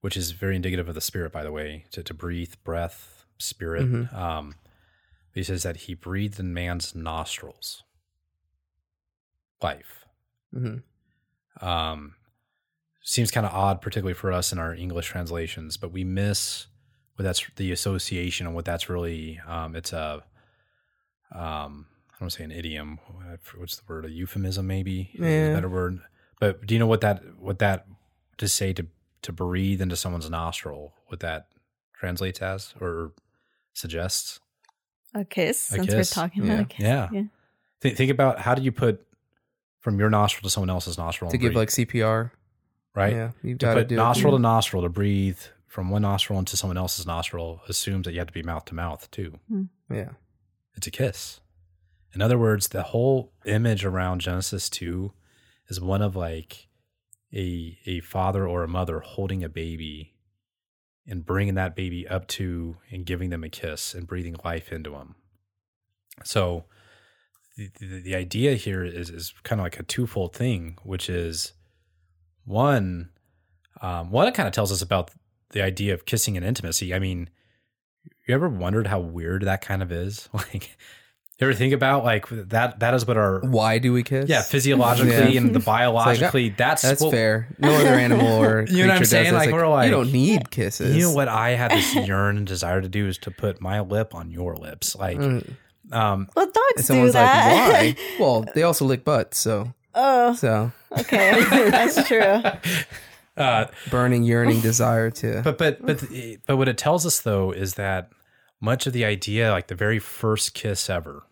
[0.00, 3.86] which is very indicative of the spirit, by the way, to, to breathe, breath, spirit.
[3.90, 4.14] Mhm.
[4.14, 4.54] Um,
[5.34, 7.82] he says that he breathed in man's nostrils
[9.62, 10.04] life.
[10.52, 10.76] hmm
[11.60, 12.14] Um,
[13.02, 16.66] seems kind of odd, particularly for us in our English translations, but we miss
[17.16, 19.40] what that's the association and what that's really.
[19.46, 20.22] Um, it's a,
[21.32, 23.00] um, I don't want to say an idiom.
[23.08, 24.04] Uh, what's the word?
[24.04, 25.10] A euphemism, maybe.
[25.14, 25.50] Is Yeah.
[25.50, 25.98] a better word.
[26.40, 27.86] But do you know what that what that
[28.38, 28.86] to say to
[29.22, 30.94] to breathe into someone's nostril?
[31.06, 31.48] What that
[31.92, 33.12] translates as or
[33.72, 34.40] suggests?
[35.14, 35.70] A kiss.
[35.70, 36.52] A since kiss, we're talking yeah.
[36.54, 36.84] about a kiss.
[36.84, 37.08] Yeah.
[37.80, 39.04] Think think about how do you put
[39.80, 42.30] from your nostril to someone else's nostril to and give breathe, like CPR.
[42.94, 44.38] right Yeah, you've to got to put do nostril it.
[44.38, 48.28] to nostril to breathe from one nostril into someone else's nostril assumes that you have
[48.28, 49.38] to be mouth to mouth too.
[49.48, 49.64] Hmm.
[49.90, 50.10] Yeah,
[50.76, 51.40] It's a kiss.
[52.14, 55.12] In other words, the whole image around Genesis 2
[55.68, 56.68] is one of like
[57.32, 60.14] a a father or a mother holding a baby
[61.06, 64.90] and bringing that baby up to and giving them a kiss and breathing life into
[64.90, 65.16] them.
[66.22, 66.64] So
[67.56, 71.52] the, the, the idea here is is kind of like a twofold thing, which is
[72.44, 73.10] one,
[73.80, 75.10] um, one it kind of tells us about
[75.50, 76.94] the idea of kissing and intimacy.
[76.94, 77.30] I mean,
[78.26, 80.28] you ever wondered how weird that kind of is?
[80.32, 80.76] Like,
[81.40, 82.80] you ever think about like that?
[82.80, 84.28] That is what our Why do we kiss?
[84.28, 85.40] yeah physiologically Yeah.
[85.40, 86.50] and the biologically.
[86.50, 87.48] that's That's what- fair.
[87.58, 89.24] No other animal or You know what I'm creature does saying?
[89.24, 89.32] this.
[89.46, 90.96] Like, we're like- you don't need kisses.
[90.96, 93.80] You know what I had this yearn and desire to do is to put my
[93.80, 95.18] lip on your lips, like.
[95.18, 95.56] Mm.
[95.92, 97.72] Um, Well, dogs And do that.
[97.72, 98.16] like, why?
[98.18, 102.42] Well, they also lick butts, so oh, so okay, that's true.
[103.36, 105.42] uh, burning, yearning desire to.
[105.42, 106.02] but but but
[106.46, 108.08] but what it tells us though is that
[108.64, 111.24] much of the idea, like the very first kiss ever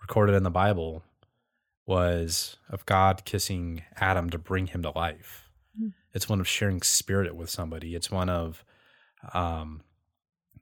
[0.00, 1.02] recorded in the Bible,
[1.84, 5.48] was of God kissing Adam to bring him to life.
[6.14, 7.94] It's one of sharing spirit with somebody.
[7.94, 8.64] It's one of,
[9.34, 9.82] um,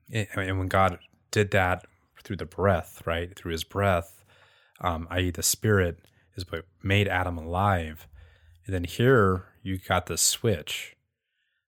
[0.09, 0.99] it- and when God
[1.31, 1.85] did that
[2.23, 4.25] through the breath, right through His breath,
[4.81, 5.99] um, i.e., the Spirit,
[6.35, 8.07] is what made Adam alive.
[8.65, 10.94] And then here you got the switch.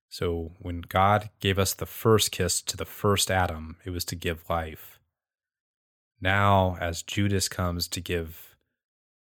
[0.08, 4.16] So when God gave us the first kiss to the first Adam, it was to
[4.16, 4.98] give life.
[6.20, 8.56] Now, as Judas comes to give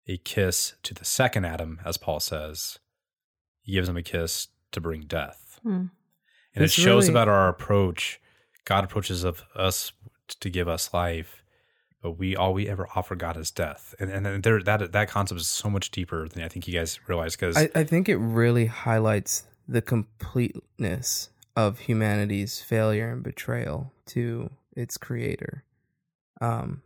[0.07, 2.79] a kiss to the second Adam, as Paul says,
[3.63, 5.59] he gives him a kiss to bring death.
[5.63, 5.87] Hmm.
[6.55, 8.21] And It's it shows really- about our approach.
[8.65, 9.93] God approaches of us
[10.41, 11.43] to give us life,
[12.03, 13.95] but we all we ever offer God is death.
[13.99, 16.73] And and then there that that concept is so much deeper than I think you
[16.79, 23.23] guys realize because I, I think it really highlights the completeness of humanity's failure and
[23.23, 25.65] betrayal to its creator.
[26.41, 26.83] Um,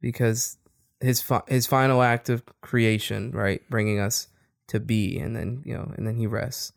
[0.00, 0.58] because
[1.00, 4.28] his fi- his final act of creation, right, bringing us
[4.68, 6.72] to be, and then you know, and then he rests,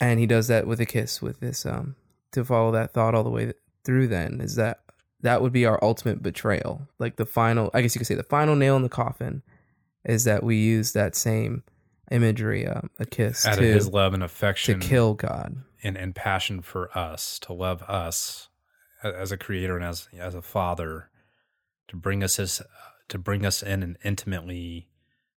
[0.00, 1.20] and he does that with a kiss.
[1.20, 1.96] With this, um,
[2.32, 3.52] to follow that thought all the way
[3.84, 4.80] through, then is that
[5.20, 7.70] that would be our ultimate betrayal, like the final.
[7.74, 9.42] I guess you could say the final nail in the coffin
[10.04, 11.64] is that we use that same
[12.10, 15.56] imagery, um, a kiss out to of his love and affection to kill God.
[15.82, 18.48] and, and passion for us, to love us
[19.02, 21.10] as a creator and as as a father,
[21.88, 22.62] to bring us his
[23.08, 24.88] to bring us in and intimately,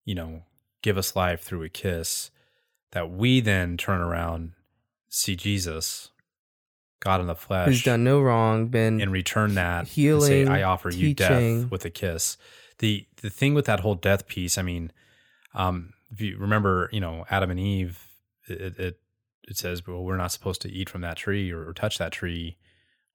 [0.04, 0.42] you know,
[0.82, 2.30] give us life through a kiss,
[2.92, 4.52] that we then turn around,
[5.08, 6.10] see Jesus,
[7.00, 10.46] God in the flesh, Who's done no wrong, been and return that and healing, say,
[10.46, 12.36] I offer you death with a kiss.
[12.78, 14.92] The the thing with that whole death piece, I mean,
[15.54, 18.06] um, if you remember, you know, Adam and Eve,
[18.48, 19.00] it it,
[19.48, 22.12] it says, well, we're not supposed to eat from that tree or, or touch that
[22.12, 22.58] tree,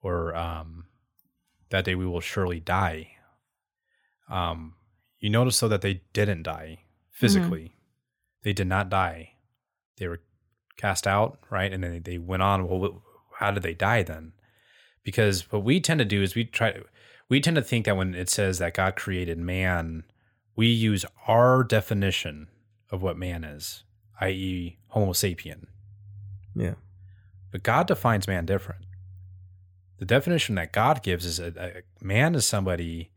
[0.01, 0.85] or um,
[1.69, 3.11] that day we will surely die.
[4.29, 4.75] Um,
[5.19, 6.79] you notice though that they didn't die
[7.11, 7.75] physically;
[8.43, 9.33] they did not die.
[9.97, 10.21] They were
[10.77, 11.71] cast out, right?
[11.71, 12.67] And then they, they went on.
[12.67, 13.03] Well,
[13.37, 14.33] how did they die then?
[15.03, 16.85] Because what we tend to do is we try to,
[17.29, 20.03] we tend to think that when it says that God created man,
[20.55, 22.47] we use our definition
[22.93, 23.83] of what man is,
[24.21, 25.65] i.e., Homo sapien.
[26.55, 26.75] yeah.
[27.51, 28.85] But God defines man different.
[29.97, 33.11] The definition that God gives is a, a uh, man is somebody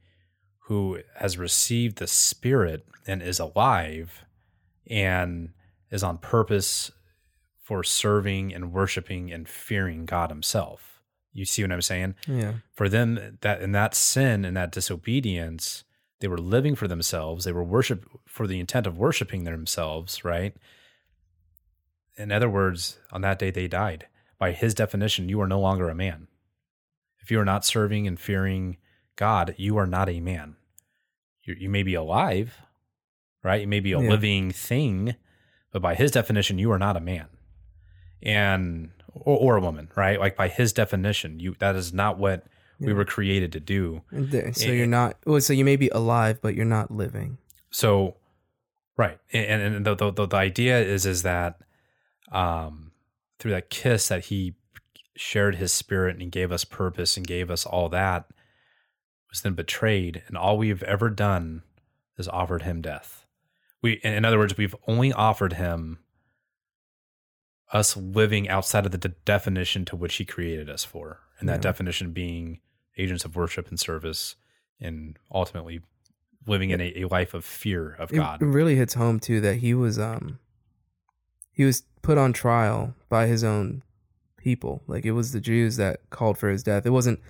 [0.60, 4.24] who has received the Spirit and is alive
[4.88, 5.50] and
[5.90, 6.90] is on purpose
[7.60, 11.02] for serving and worshiping and fearing God Himself.
[11.32, 12.14] You see what I'm saying?
[12.26, 12.54] Yeah.
[12.72, 15.84] For them, that in that sin and that disobedience,
[16.20, 17.44] they were living for themselves.
[17.44, 20.54] They were worship for the intent of worshiping themselves, right?
[22.16, 24.06] In other words, on that day they died.
[24.38, 26.28] By his definition, you are no longer a man.
[27.20, 28.76] If you are not serving and fearing
[29.16, 30.56] God, you are not a man.
[31.42, 32.60] You, you may be alive,
[33.42, 33.60] right?
[33.60, 34.08] You may be a Yeah.
[34.08, 35.16] living thing,
[35.72, 37.26] but by his definition, you are not a man,
[38.22, 40.18] and or, or a woman, right?
[40.20, 42.46] Like by his definition, you that is not what
[42.78, 44.02] we were created to do.
[44.52, 45.16] So you're not.
[45.24, 47.38] Well, so you may be alive, but you're not living.
[47.70, 48.16] So,
[48.96, 51.58] right, and and the the, the, the idea is is that
[52.32, 52.92] um,
[53.38, 54.54] through that kiss that he
[55.16, 58.26] shared his spirit and gave us purpose and gave us all that
[59.30, 61.62] was then betrayed, and all we've ever done
[62.18, 63.24] is offered him death.
[63.82, 65.98] We, in in other words, we've only offered him
[67.72, 71.56] us living outside of the de- definition to which he created us for, and that
[71.56, 71.60] Yeah.
[71.62, 72.60] definition being
[72.96, 74.36] agents of worship and service,
[74.80, 75.80] and ultimately
[76.46, 78.40] living in a, a life of fear of God.
[78.40, 80.38] It, really hits home too that he was um
[81.50, 83.82] he was put on trial by his own
[84.36, 84.82] people.
[84.86, 86.86] Like it was the Jews that called for his death.
[86.86, 87.20] It wasn't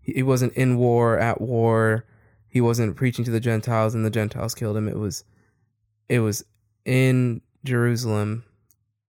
[0.00, 2.04] he he wasn't in war at war.
[2.48, 4.88] He wasn't preaching to the Gentiles and the Gentiles killed him.
[4.88, 5.24] It was
[6.08, 6.44] it was
[6.84, 8.44] in Jerusalem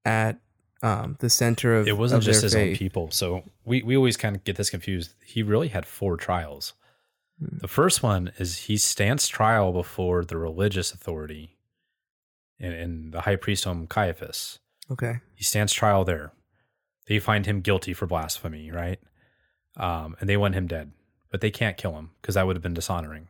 [0.05, 0.39] at
[0.81, 3.11] um, the center of it wasn't of just their his own people.
[3.11, 5.13] So we, we always kind of get this confused.
[5.25, 6.73] He really had four trials.
[7.39, 7.57] Hmm.
[7.59, 11.55] The first one is he stands trial before the religious authority
[12.59, 14.59] and, and the high priest um, Caiaphas.
[14.91, 15.19] Okay.
[15.35, 16.31] He stands trial there.
[17.07, 18.99] They find him guilty for blasphemy, right?
[19.77, 20.91] Um, and they want him dead,
[21.31, 23.27] but they can't kill him because that would have been dishonoring.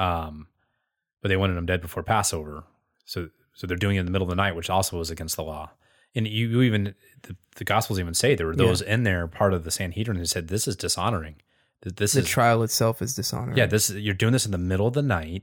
[0.00, 0.48] Um,
[1.22, 2.64] but they wanted him dead before Passover,
[3.06, 5.36] so so they're doing it in the middle of the night, which also was against
[5.36, 5.70] the law.
[6.14, 9.52] And you, you even the, the Gospels even say there were those in there, part
[9.52, 11.36] of the Sanhedrin, who said this is dishonoring.
[11.82, 13.58] This The is trial itself is dishonoring.
[13.58, 15.42] yeah, this you're doing this in the middle of the night.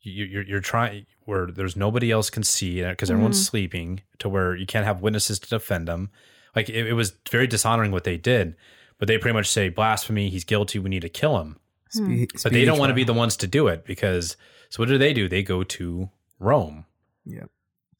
[0.00, 3.50] You, you're you're trying where there's nobody else can see because everyone's mm-hmm.
[3.50, 6.10] sleeping to where you can't have witnesses to defend them.
[6.54, 8.56] Like it, it was very dishonoring what they did,
[8.98, 10.30] but they pretty much say blasphemy.
[10.30, 10.78] He's guilty.
[10.78, 11.58] We need to kill him.
[11.90, 12.24] Spe- hmm.
[12.42, 14.36] But they don't want to be the ones to do it because
[14.70, 15.28] so what do they do?
[15.28, 16.86] They go to Rome
[17.24, 17.50] Yep.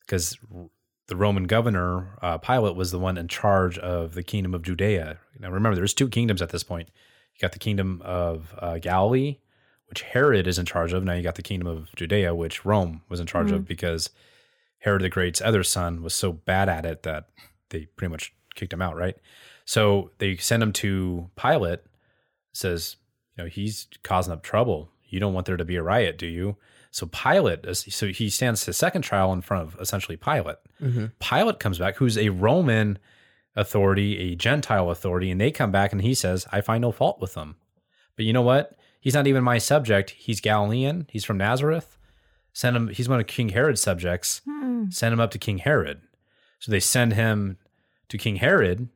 [0.01, 0.39] because
[1.09, 5.19] the Roman governor uh, Pilate was the one in charge of the kingdom of Judea.
[5.39, 6.89] Now remember, there's two kingdoms at this point.
[7.35, 9.39] You got the kingdom of uh, Galilee,
[9.89, 11.05] which Herod is in charge of.
[11.05, 14.11] Now you got the kingdom of Judea, which Rome was in charge of because
[14.79, 17.29] Herod the Great's other son was so bad at it that
[17.71, 18.97] they pretty much kicked him out.
[18.97, 19.17] Right.
[19.65, 21.81] So they send him to Pilate.
[22.53, 22.97] Says,
[23.37, 24.91] you know, he's causing up trouble.
[25.05, 26.57] You don't want there to be a riot, do you?
[26.97, 30.57] So Pilate, uh, so he stands his second trial in front of essentially Pilate.
[30.81, 31.05] Mm-hmm.
[31.21, 32.99] Pilate comes back, who's a Roman
[33.55, 37.21] authority, a Gentile authority, and they come back and he says, I find no fault
[37.21, 37.57] with them.
[38.17, 38.79] But you know what?
[38.99, 40.13] He's not even my subject.
[40.13, 41.07] He's Galilean.
[41.11, 41.99] He's from Nazareth.
[42.55, 42.89] Send him.
[42.89, 44.41] He's one of King Herod's subjects.
[44.49, 44.87] Hmm.
[44.89, 46.01] Send him up to King Herod.
[46.61, 47.59] So they send him
[48.09, 48.89] to King Herod.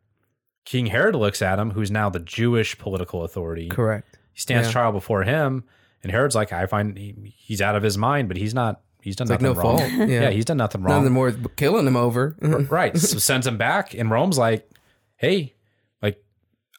[0.64, 3.68] King Herod looks at him, who's now the Jewish political authority.
[3.68, 4.16] Correct.
[4.32, 4.72] He stands Yeah.
[4.72, 5.64] trial before him,
[6.02, 8.80] and Herod's like, I find he, he's out of his mind, but he's not.
[9.02, 9.78] He's done It's like nothing no wrong.
[9.78, 9.90] fault.
[10.10, 10.28] Yeah.
[10.30, 10.98] he's done nothing wrong.
[10.98, 12.36] Nothing more killing him over.
[12.40, 12.96] right.
[12.98, 14.70] So sends him back, and Rome's like,
[15.16, 15.54] "Hey,
[16.02, 16.22] like,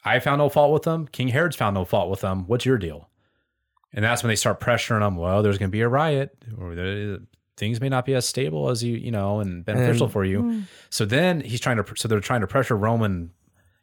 [0.06, 1.08] I found no fault with them.
[1.08, 2.46] King Herod's found no fault with them.
[2.48, 3.10] What's your deal?"
[3.94, 5.16] And that's when they start pressuring him.
[5.18, 7.26] Well, there's going to be a riot, or the,
[7.58, 10.42] things may not be as stable as you, you know, and beneficial And- for you.
[10.42, 10.60] Hmm.
[10.92, 11.86] So then he's trying to.
[11.96, 13.32] So they're trying to pressure Roman.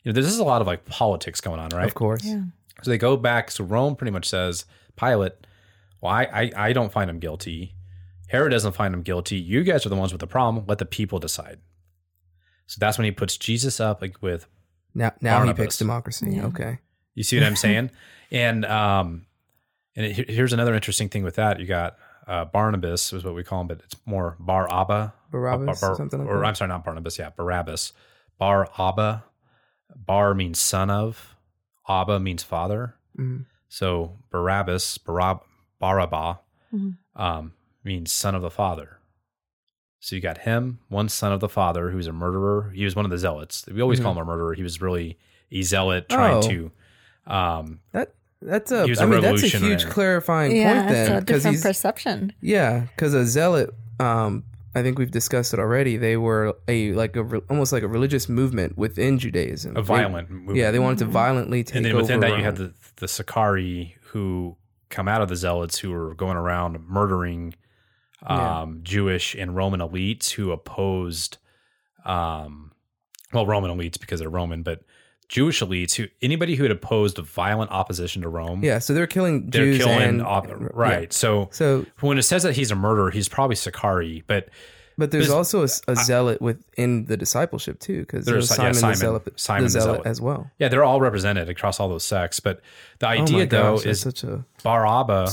[0.05, 1.87] You know, this is a lot of like politics going on, right?
[1.87, 2.23] Of course.
[2.23, 3.51] So they go back.
[3.51, 4.65] So Rome pretty much says,
[4.99, 5.33] Pilate,
[6.01, 7.75] well, I, I, I don't find him guilty.
[8.29, 9.37] Herod doesn't find him guilty.
[9.37, 10.65] You guys are the ones with the problem.
[10.67, 11.61] Let the people decide.
[12.67, 14.47] So that's when he puts Jesus up like with
[14.95, 16.39] Now, now he picks democracy.
[16.43, 16.79] Okay.
[17.15, 17.91] you see what I'm saying?
[18.31, 19.25] and um,
[19.97, 21.59] and it, here's another interesting thing with that.
[21.61, 21.97] You got
[22.27, 25.15] uh, Barnabas is what we call him, but it's more Bar Abba.
[25.31, 26.45] Barabbas, Bar- something like or that.
[26.47, 27.19] I'm sorry, not Barnabas.
[27.19, 27.95] Yeah, Barabbas.
[28.39, 29.25] Bar Abba.
[29.97, 31.35] Bar means son of.
[31.89, 32.95] Abba means father.
[33.19, 33.47] Mhm.
[33.69, 35.41] So Barabbas, Barab,
[35.81, 36.39] Barabba,
[36.75, 37.21] Mm-hmm.
[37.23, 37.53] um,
[37.83, 38.99] means son of the father.
[40.01, 42.71] So you got him, one son of the father, who's a murderer.
[42.75, 43.65] He was one of the zealots.
[43.67, 44.53] We always call him a murderer.
[44.55, 45.19] He was really
[45.51, 46.67] a zealot trying Mm-hmm.
[47.31, 47.31] Oh.
[47.31, 47.35] to.
[47.35, 48.85] Um, That that's a.
[48.85, 51.37] He was I a mean, that's a huge clarifying Yeah, point it's then, a because
[51.43, 52.33] different he's perception.
[52.43, 53.75] yeah, because a zealot.
[53.99, 54.45] Um,
[54.75, 55.97] I think we've discussed it already.
[55.97, 59.73] They were a like a re- almost like a religious movement within Judaism.
[59.77, 60.57] a They- violent movement.
[60.59, 62.03] yeah, they wanted to violently take and then over.
[62.03, 64.57] within that, you had the the Sicarii who
[64.91, 67.55] come out of the zealots who were going around murdering
[68.23, 68.61] Yeah.
[68.63, 71.39] um, Jewish and Roman elites who opposed,
[72.05, 72.73] um,
[73.33, 74.81] well, Roman elites because they're Roman, but
[75.29, 78.79] Jewish elites who anybody who had opposed violent opposition to Rome, yeah.
[78.79, 80.67] So they're killing they're Jews killing and op- uh, yeah.
[80.73, 81.13] right.
[81.13, 84.49] So So, when it says that he's a murderer, he's probably Sicarii, but
[84.97, 88.59] but there's There's- also a, s- a zealot within the discipleship too, because There's- there's
[88.59, 90.07] yeah, Simon, Simon- the zealot, Simon the the zealot zealot.
[90.07, 90.51] as well.
[90.59, 92.41] yeah, they're all represented across all those sects.
[92.41, 92.61] But
[92.99, 95.31] the Oh idea my though gosh, is such a Bar Abba.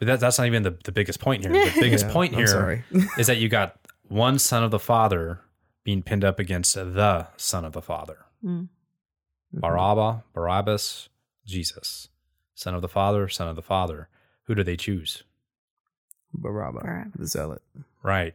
[0.00, 1.52] That, that's not even the, the biggest point here.
[1.52, 2.84] The biggest Yeah, point I'm here sorry.
[3.18, 3.76] is that you got
[4.08, 5.40] one son of the father
[5.84, 8.18] being pinned up against the son of the father.
[8.42, 8.62] Hmm.
[9.54, 11.08] Barabba, Barabbas,
[11.46, 12.08] Jesus.
[12.54, 14.08] Son of the father, son of the father.
[14.44, 15.24] Who do they choose?
[16.34, 17.12] Barabba, Barabbas.
[17.18, 17.62] the zealot.
[18.02, 18.34] Right.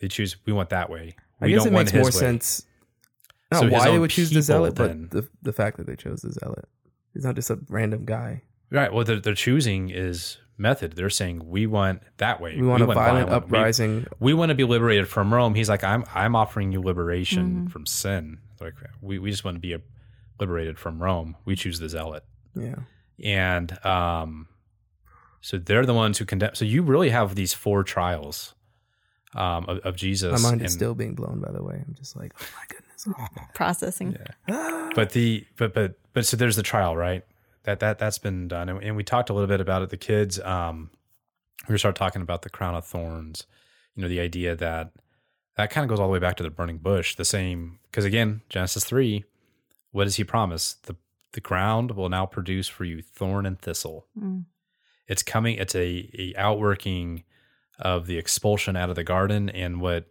[0.00, 1.14] They choose, we want that way.
[1.40, 2.10] I We guess don't it want makes more way.
[2.10, 2.64] sense.
[3.52, 5.94] Not So why they would choose the zealot, then- but the the fact that they
[5.96, 6.68] chose the zealot.
[7.14, 8.42] He's not just a random guy.
[8.70, 8.92] Right.
[8.92, 10.96] What they're, they're choosing is method.
[10.96, 12.56] They're saying, we want that way.
[12.60, 14.06] We want a violent, We- uprising.
[14.18, 15.54] we want to be liberated from Rome.
[15.54, 17.66] He's like, I'm I'm offering you liberation Mm-hmm.
[17.68, 18.38] from sin.
[18.60, 19.76] Like we, we just want to be
[20.40, 21.36] liberated from Rome.
[21.44, 22.24] We choose the zealot.
[22.54, 22.76] yeah.
[23.22, 24.48] And um
[25.40, 28.54] so they're the ones who condemn so you really have these four trials
[29.34, 30.32] um of, of Jesus.
[30.42, 31.40] My mind is and- still being blown.
[31.40, 32.82] By the way, I'm just like, oh my goodness.
[33.54, 34.16] Processing.
[34.46, 37.22] but the but but but so there's the trial, right?
[37.64, 38.68] That that that's been done.
[38.68, 39.90] And, and we talked a little bit about it.
[39.90, 40.90] The kids, um
[41.68, 43.46] we start talking about the crown of thorns,
[43.94, 44.92] you know, the idea that
[45.56, 47.14] that kind of goes all the way back to the burning bush.
[47.16, 49.24] The same, because again, Genesis 3,
[49.96, 50.74] what does he promise?
[50.82, 50.94] The,
[51.32, 54.06] the ground will now produce for you thorn and thistle.
[54.20, 54.44] Mm.
[55.08, 57.24] It's coming, it's a, a outworking
[57.78, 60.04] of the expulsion out of the garden and what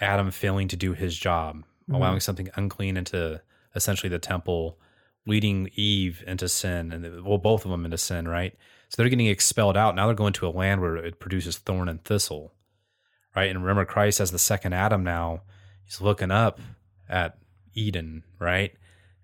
[0.00, 1.94] Adam failing to do his job, mm-hmm.
[1.94, 3.42] allowing something unclean into
[3.74, 4.78] essentially the temple,
[5.26, 8.56] leading Eve into sin, and well, both of them into sin, right?
[8.88, 9.94] So they're getting expelled out.
[9.94, 12.54] Now they're going to a land where it produces thorn and thistle,
[13.34, 13.50] right?
[13.50, 15.42] And remember, Christ as the second Adam now,
[15.84, 16.60] he's looking up
[17.10, 17.36] at
[17.74, 18.72] Eden, right?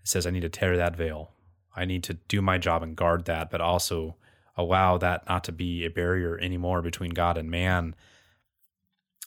[0.02, 1.32] It says, I need to tear that veil.
[1.74, 4.16] I need to do my job and guard that, but also
[4.56, 7.94] allow that not to be a barrier anymore between God and man.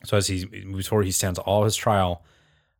[0.03, 2.23] So as he moves forward, he stands all his trial.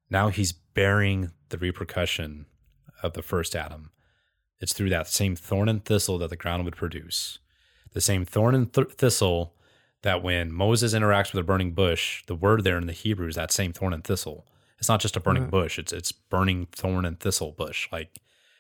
[0.10, 2.46] Now he's bearing the repercussion
[3.02, 3.90] of the first Adam.
[4.60, 7.40] It's through that same thorn and thistle that the ground would produce.
[7.94, 9.56] The same thorn and th- thistle
[10.02, 13.36] that when Moses interacts with a burning bush, the word there in the Hebrew is
[13.36, 14.46] that same thorn and thistle.
[14.86, 17.90] It's not just a burning bush, it's it's burning thorn and thistle bush.
[17.92, 18.20] Like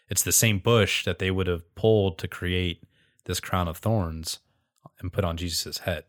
[0.10, 2.82] it's the same bush that they would have pulled to create
[3.26, 4.40] this crown of thorns
[5.00, 6.04] and put on Jesus' head.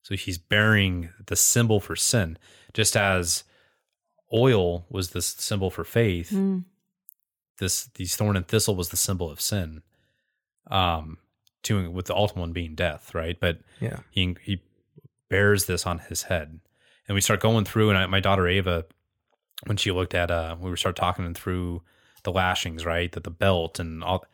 [0.00, 2.38] So he's bearing the symbol for sin,
[2.72, 3.44] just as
[4.32, 6.30] oil was the symbol for faith.
[7.58, 9.82] This these thorn and thistle was the symbol of sin.
[10.70, 11.18] Um,
[11.64, 13.38] to with the ultimate one being death, right?
[13.38, 13.98] But Yeah.
[14.10, 14.62] he he
[15.28, 16.60] bears this on his head,
[17.06, 17.90] and we start going through.
[17.90, 18.86] And I, my daughter Ava,
[19.66, 21.82] when she looked at, uh, we were start talking through
[22.22, 23.10] the lashings, right?
[23.12, 24.24] That the belt and all,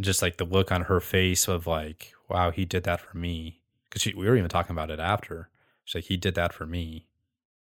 [0.00, 3.60] just like the look on her face of like, wow, he did that for me.
[3.88, 5.48] Because we were even talking about it after.
[5.84, 7.06] She's like, he did that for me.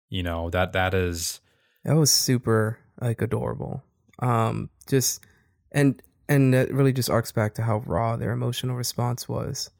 [0.08, 1.40] You know that that is
[1.84, 3.82] That was super like adorable.
[4.18, 5.24] Um, just
[5.72, 9.70] and and that really just arcs back to how raw their emotional response was,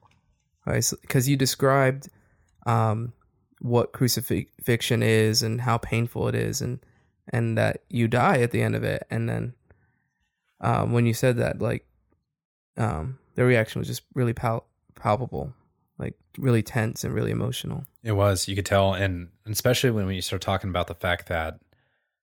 [0.64, 0.89] right?
[1.03, 2.09] Because you described
[2.64, 3.12] um,
[3.61, 6.78] what crucifixion is and how painful it is, and
[7.28, 9.54] and that you die at the end of it, and then
[10.60, 11.86] um, when you said that, like,
[12.76, 15.54] um, their reaction was just really pal- palpable,
[15.98, 17.84] like really tense and really emotional.
[18.02, 18.48] It was.
[18.48, 21.60] You could tell, and especially when you start talking about the fact that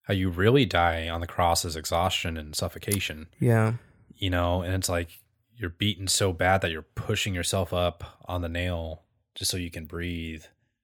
[0.04, 3.28] how you really die on the cross is exhaustion and suffocation.
[3.40, 3.74] Yeah,
[4.16, 5.10] You know, and it's like
[5.56, 9.04] you're beaten so bad that you're pushing yourself up on the nail
[9.36, 10.44] just so you can breathe,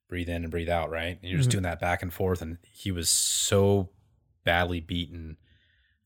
[0.10, 1.20] breathe in and breathe out, right?
[1.22, 2.42] And you're just doing that back and forth.
[2.42, 3.90] And he was so
[4.44, 5.38] badly beaten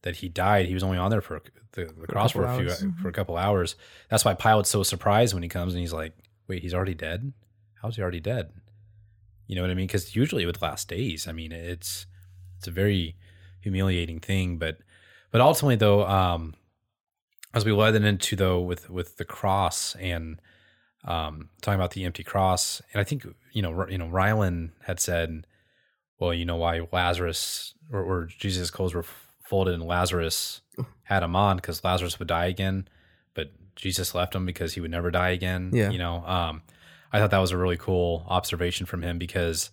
[0.04, 0.68] that he died.
[0.68, 1.42] He was only on there for
[1.74, 2.86] the, the cross for a few hours.
[3.02, 3.76] for a couple hours.
[4.10, 6.14] That's why Pilate's so surprised when he comes and he's like,
[6.48, 7.34] "Wait, he's already dead?
[7.82, 8.52] How's he already dead?"
[9.48, 9.88] You know what I mean?
[9.88, 11.28] Because usually it would last days.
[11.28, 12.06] I mean, it's
[12.58, 13.16] it's a very
[13.62, 14.58] humiliating thing.
[14.58, 14.78] But
[15.32, 16.54] but ultimately, though, um,
[17.54, 20.42] as we led it into though with with the cross and
[21.06, 25.00] um, talking about the empty cross, and I think you know you know Rylan had
[25.00, 25.48] said,
[26.20, 29.06] well, you know why Lazarus or, or Jesus' clothes were
[29.44, 30.62] folded and Lazarus
[31.04, 32.88] had him on because Lazarus would die again,
[33.34, 35.72] but Jesus left him because he would never die again.
[35.74, 35.90] Yeah.
[35.90, 36.64] you know, um,
[37.12, 39.70] I thought that was a really cool observation from him because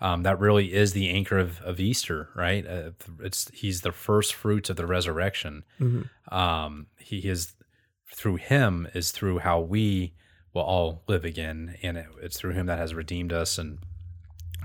[0.00, 2.66] um, that really is the anchor of, of Easter, right?
[2.66, 5.64] Uh, it's he's the first fruits of the resurrection.
[6.34, 7.52] Um, he is
[8.14, 10.14] through him is through how we
[10.54, 13.58] will all live again, and it, it's through him that has redeemed us.
[13.58, 13.78] And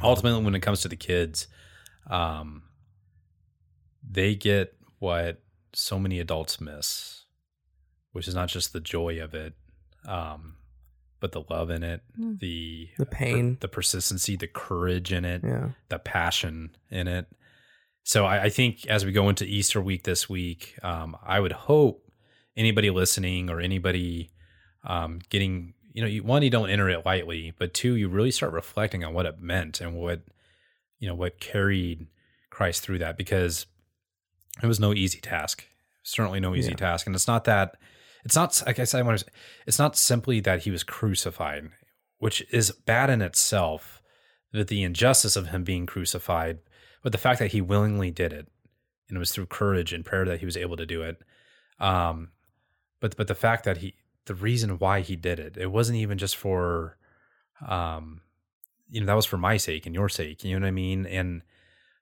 [0.01, 1.47] ultimately, when it comes to the kids,
[2.09, 2.63] um,
[4.09, 5.41] they get what
[5.73, 7.23] so many adults miss,
[8.11, 9.53] which is not just the joy of it,
[10.07, 10.55] um,
[11.19, 13.57] but the love in it, the The pain.
[13.61, 15.69] the persistency, the courage in it, yeah.
[15.89, 17.27] the passion in it.
[18.03, 21.51] So I, I think as we go into Easter week this week, um, I would
[21.53, 22.11] hope
[22.55, 24.29] anybody listening or anybody
[24.83, 28.29] um, getting, you know, you, one, you don't enter it lightly, but two, you really
[28.31, 30.21] start reflecting on what it meant and what,
[30.99, 32.07] you know, what carried
[32.49, 33.65] Christ through that because
[34.61, 35.63] it was no easy task.
[36.03, 36.75] Certainly no easy Yeah.
[36.75, 37.07] task.
[37.07, 37.77] And it's not that,
[38.25, 39.31] it's not, like I said, I want to- say
[39.65, 41.69] it's not simply that he was crucified,
[42.17, 44.01] which is bad in itself,
[44.51, 46.59] that the injustice of him being crucified,
[47.03, 48.47] but the fact that he willingly did it,
[49.07, 51.21] and it was through courage and prayer that he was able to do it.
[51.79, 52.31] Um,
[52.99, 53.95] but but the fact that he,
[54.25, 56.97] the reason why he did it, it wasn't even just for,
[57.67, 58.21] um,
[58.89, 60.43] you know, that was for my sake and your sake.
[60.43, 61.05] You know what I mean?
[61.05, 61.41] And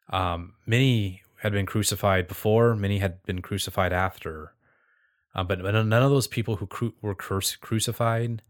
[0.10, 4.54] um, many had been crucified before, many had been crucified after.
[5.36, 8.42] Uh, but, none of those people who cru- were cru- crucified,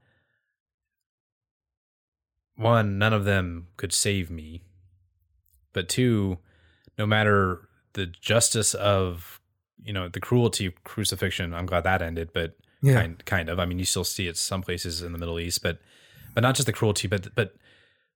[2.55, 4.61] one, none of them could save me.
[5.71, 6.37] But two,
[6.97, 9.39] no matter the justice of,
[9.81, 12.95] you know, the cruelty of crucifixion, I'm glad that ended, but Yeah.
[12.95, 13.59] kind, kind of.
[13.59, 15.79] I mean, you still see it some places in the Middle East, but,
[16.35, 17.55] but not just the cruelty, but, but,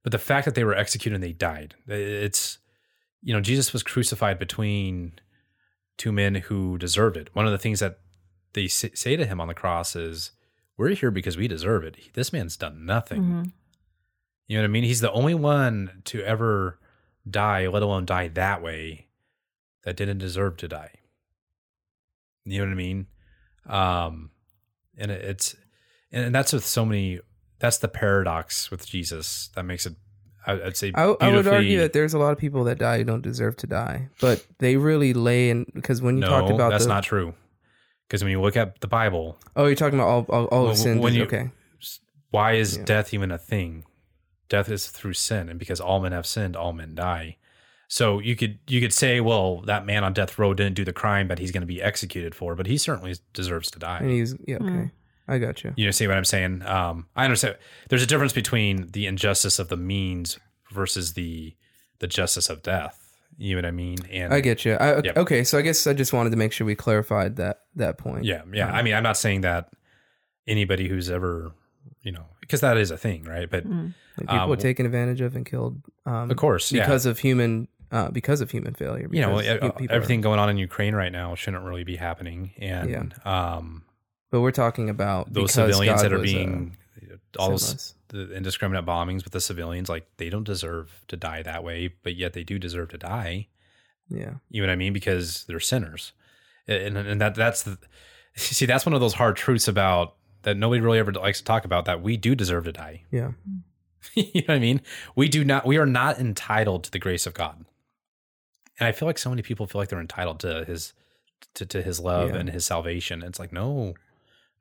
[0.04, 1.74] but the fact that they were executed and they died.
[1.88, 2.60] It's,
[3.24, 5.14] you know, Jesus was crucified between
[5.98, 7.34] two men who deserved it.
[7.34, 8.00] One of the things that
[8.54, 10.32] they say to him on the cross is,
[10.78, 11.98] "We're here because we deserve it.
[12.14, 13.52] This man's done nothing." Mhm.
[14.48, 14.84] You know what I mean?
[14.84, 16.80] He's the only one to ever
[17.30, 19.08] die, let alone die that way,
[19.84, 20.92] that didn't deserve to die.
[22.46, 23.08] You know what I mean?
[23.66, 24.32] Um,
[24.98, 25.56] and it- it's
[26.12, 27.20] and that's with so many.
[27.60, 29.96] That's the paradox with Jesus that makes it.
[30.46, 33.00] I- I'd say I, I would argue that there's a lot of people that die
[33.00, 36.50] who don't deserve to die, but they really lay in because when you no, talked
[36.52, 37.34] about that's the, not true.
[38.08, 40.72] Because when you look at the Bible, oh, you're talking about all all, all Well,
[40.72, 41.00] of sin.
[41.00, 41.52] when you- okay,
[42.32, 42.86] why is Yeah.
[42.86, 43.84] death even a thing?
[44.50, 47.36] Death is through sin, and because all men have sinned, all men die.
[47.90, 50.94] So you could you could say, well, that man on death row didn't do the
[50.94, 54.00] crime that he's going to be executed for, but he certainly deserves to die.
[54.00, 54.58] and he's yeah.
[54.58, 54.92] Okay, Mm.
[55.30, 55.74] I got you.
[55.76, 56.64] You know, see what I'm saying?
[56.66, 57.58] Um, I understand.
[57.90, 60.38] There's a difference between the injustice of the means
[60.72, 61.56] versus the
[62.00, 63.04] the justice of death.
[63.38, 63.98] You know what I mean?
[64.12, 64.74] And I get you.
[64.74, 65.18] I, Yep.
[65.18, 68.26] Okay, so I guess I just wanted to make sure we clarified that that point.
[68.26, 68.70] Yeah, yeah.
[68.72, 69.70] I mean, I'm not saying that
[70.48, 71.52] anybody who's ever,
[72.02, 73.50] you know, because that is a thing, right?
[73.50, 73.94] But Mm.
[74.18, 75.80] Like people Um, were taken advantage of and killed.
[76.08, 76.82] Um, of course, yeah.
[76.84, 79.08] because of human uh, because of human failure.
[79.12, 81.96] you know, because e- are- everything going on in Ukraine right now shouldn't really be
[81.96, 83.84] happening, and um,
[84.32, 86.78] but we're talking about those civilians God that are uh, being
[87.40, 87.94] all those sinless.
[88.10, 92.16] the indiscriminate bombings with the civilians, like they don't deserve to die that way, but
[92.16, 93.48] yet they do deserve to die.
[94.10, 94.94] yeah, You know what I mean?
[94.94, 96.14] Because they're sinners,
[96.68, 97.78] and and that that's the
[98.36, 101.66] see that's one of those hard truths about that nobody really ever likes to talk
[101.66, 103.04] about that we do deserve to die.
[103.12, 103.32] yeah,
[104.14, 104.82] you know what I mean?
[105.16, 105.66] We do not.
[105.66, 107.66] We are not entitled to the grace of God,
[108.80, 110.94] and I feel like so many people feel like they're entitled to His
[111.56, 112.38] to, to His love Yeah.
[112.38, 113.24] and His salvation.
[113.24, 113.94] It's like no,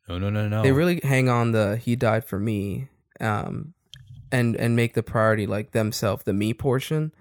[0.08, 0.62] no, no, no, no.
[0.62, 2.88] they really hang on the "He died for me,"
[3.20, 3.74] um,
[4.32, 7.12] and and make the priority like themselves, the me portion,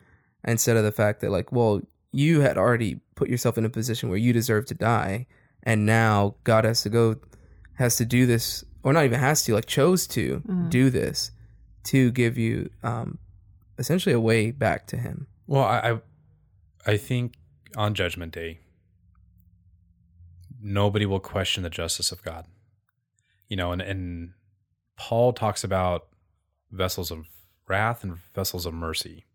[0.43, 1.81] instead of the fact that like, well,
[2.11, 5.25] you had already put yourself in a position where you deserve to die,
[5.63, 7.15] and now God has to go,
[7.73, 11.31] has to do this, or not even has to, like chose to do this,
[11.85, 13.17] to give you, um,
[13.77, 15.27] essentially a way back to Him.
[15.47, 15.99] Well, I, I
[16.85, 17.33] I think
[17.75, 18.59] on Judgment Day,
[20.61, 22.45] nobody will question the justice of God.
[23.47, 24.33] You know, and and
[24.97, 26.07] Paul talks about
[26.71, 27.27] vessels of
[27.67, 29.25] wrath and vessels of mercy,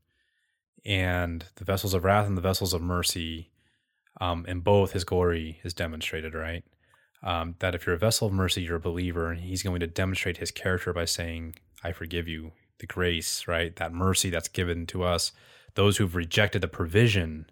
[0.85, 3.51] and the vessels of wrath and the vessels of mercy,
[4.21, 6.35] um, in both His glory is demonstrated.
[6.35, 6.65] Right,
[7.23, 9.87] um, that if you're a vessel of mercy, you're a believer, and He's going to
[9.87, 13.77] demonstrate His character by saying, "I forgive you." The grace, right?
[13.77, 15.33] That mercy that's given to us
[15.75, 17.47] those who've rejected the provision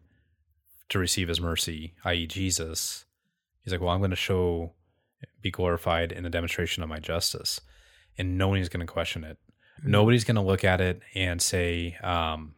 [0.88, 3.04] to receive his mercy, i.e., Jesus,
[3.62, 4.72] he's like, Well, I'm going to show,
[5.42, 7.60] be glorified in the demonstration of my justice.
[8.16, 9.38] And no one is going to question it.
[9.84, 12.56] Nobody's going to look at it and say, um,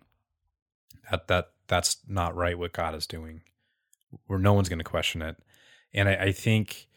[1.11, 3.43] that, that that's not right what God is doing.
[4.27, 5.37] Where no one's going to question it.
[5.93, 6.89] And I, I think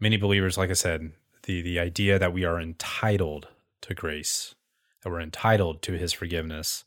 [0.00, 1.12] many believers, like I said,
[1.44, 3.48] the the idea that we are entitled
[3.82, 4.54] to grace,
[5.02, 6.84] that we're entitled to his forgiveness,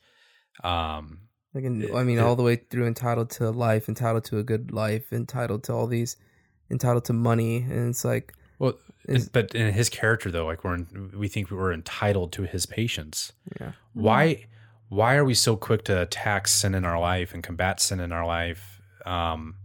[0.64, 1.22] um,
[1.54, 4.38] Like, in, It- I mean, it- all the way through entitled to life, entitled to
[4.38, 6.16] a good life, entitled to all these,
[6.70, 8.74] entitled to money, and it's like, Well,
[9.06, 12.66] Is- but in his character though, like we're in, we think we're entitled to his
[12.66, 13.32] patience.
[13.60, 14.46] yeah, Why
[14.90, 18.12] why are we so quick to attack sin in our life and combat sin in
[18.12, 18.82] our life?
[19.06, 19.56] Um,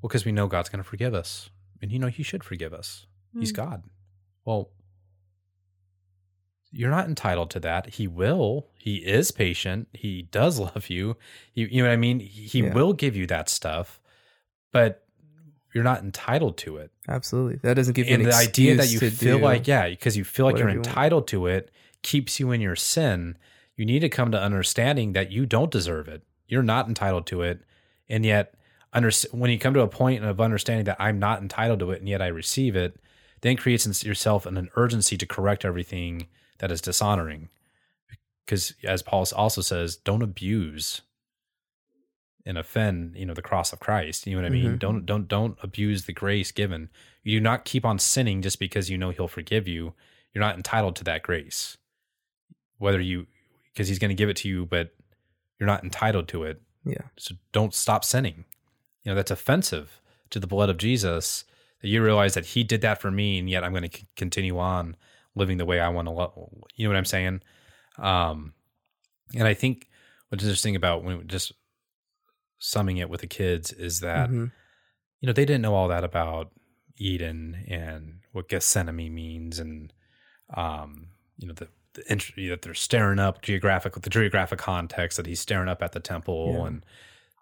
[0.00, 2.72] well, because we know God's going to forgive us, and you know He should forgive
[2.74, 3.06] us.
[3.38, 3.84] He's God.
[4.44, 4.70] Well,
[6.72, 7.94] you're not entitled to that.
[7.94, 8.66] He will.
[8.78, 9.88] He is patient.
[9.92, 11.16] He does love you.
[11.54, 12.20] You, you know what I mean.
[12.20, 12.72] He Yeah.
[12.72, 14.00] will give you that stuff,
[14.72, 15.04] but
[15.74, 17.56] you're not entitled to it absolutely.
[17.62, 20.24] That doesn't give you and an the idea that you feel like yeah because you
[20.24, 21.70] feel like you're whatever you entitled to it
[22.02, 23.38] keeps you in your sin
[23.74, 27.40] you need to come to understanding that you don't deserve it you're not entitled to
[27.40, 27.62] it
[28.08, 28.54] and yet
[28.92, 32.00] under, when you come to a point of understanding that i'm not entitled to it
[32.00, 33.00] and yet i receive it
[33.40, 36.26] then creates in yourself an, an urgency to correct everything
[36.62, 37.48] that is dishonoring.
[38.46, 41.02] Because as paul also says don't abuse
[42.44, 44.26] and offend you know the cross of christ.
[44.26, 44.72] You know what i mean?
[44.72, 44.78] Mhm.
[44.78, 46.88] don't don't don't abuse the grace given.
[47.22, 49.94] You do not keep on sinning just because you know he'll forgive you.
[50.32, 51.76] You're not entitled to that grace.
[52.78, 53.26] Whether you
[53.72, 54.94] because he's going to give it to you but
[55.58, 56.60] you're not entitled to it.
[56.84, 58.44] Yeah, so don't stop sinning.
[59.04, 61.44] You know that's offensive to the blood of jesus
[61.82, 64.06] that you realize that he did that for me and yet i'm going to c-
[64.16, 64.96] continue on
[65.34, 66.32] living the way i want to love
[66.76, 67.40] you know what i'm saying
[67.98, 68.52] um
[69.34, 69.88] and i think
[70.28, 71.52] what's interesting about when just
[72.58, 74.52] summing it with the kids is that Mhm.
[75.20, 76.50] you know they didn't know all that about
[76.98, 79.92] eden and what gethsemane means and
[80.54, 85.26] um you know the, the int- that they're staring up geographic the geographic context that
[85.26, 86.66] he's staring up at the temple Yeah.
[86.66, 86.86] and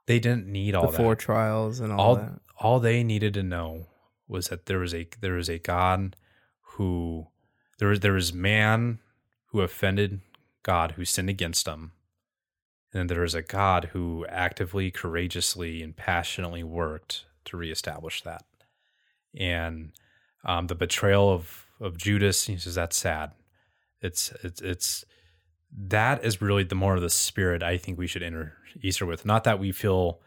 [0.06, 1.20] they didn't need all Before that.
[1.20, 2.40] trials and all, all that.
[2.58, 3.86] all they needed to know
[4.26, 6.16] was that there was a there was a God
[6.74, 7.26] who
[7.80, 9.00] there was there was man
[9.46, 10.20] who offended
[10.62, 11.92] God who sinned against him.
[12.92, 18.44] And there was a God who actively, courageously, and passionately worked to reestablish that.
[19.34, 19.92] And
[20.44, 23.32] um, the betrayal of of Judas, he says that's sad.
[24.02, 25.04] It's it's it's
[25.72, 29.24] that is really the more of the spirit I think we should enter Easter with.
[29.24, 30.20] Not that we feel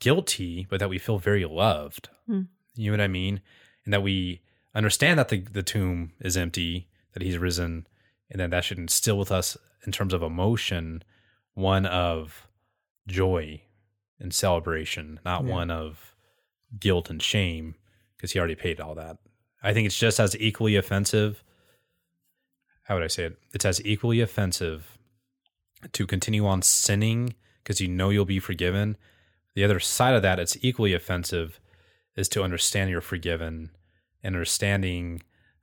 [0.00, 2.08] guilty, but that we feel very loved.
[2.26, 2.42] Hmm.
[2.74, 3.42] You know what I mean?
[3.84, 4.40] And that we
[4.74, 7.86] understand that the, the tomb is empty, that he's risen,
[8.30, 11.02] and that that should instill with us in terms of emotion
[11.54, 12.46] one of
[13.08, 13.60] joy
[14.20, 15.50] and celebration, not Yeah.
[15.50, 16.14] one of
[16.78, 17.74] guilt and shame,
[18.16, 19.16] because he already paid all that.
[19.62, 21.42] I think it's just as equally offensive.
[22.84, 23.38] How would I say it?
[23.52, 24.96] It's as equally offensive
[25.92, 28.96] to continue on sinning because you know you'll be forgiven.
[29.54, 31.60] The other side of that, it's equally offensive,
[32.16, 33.70] is to understand you're forgiven
[34.22, 35.22] and understanding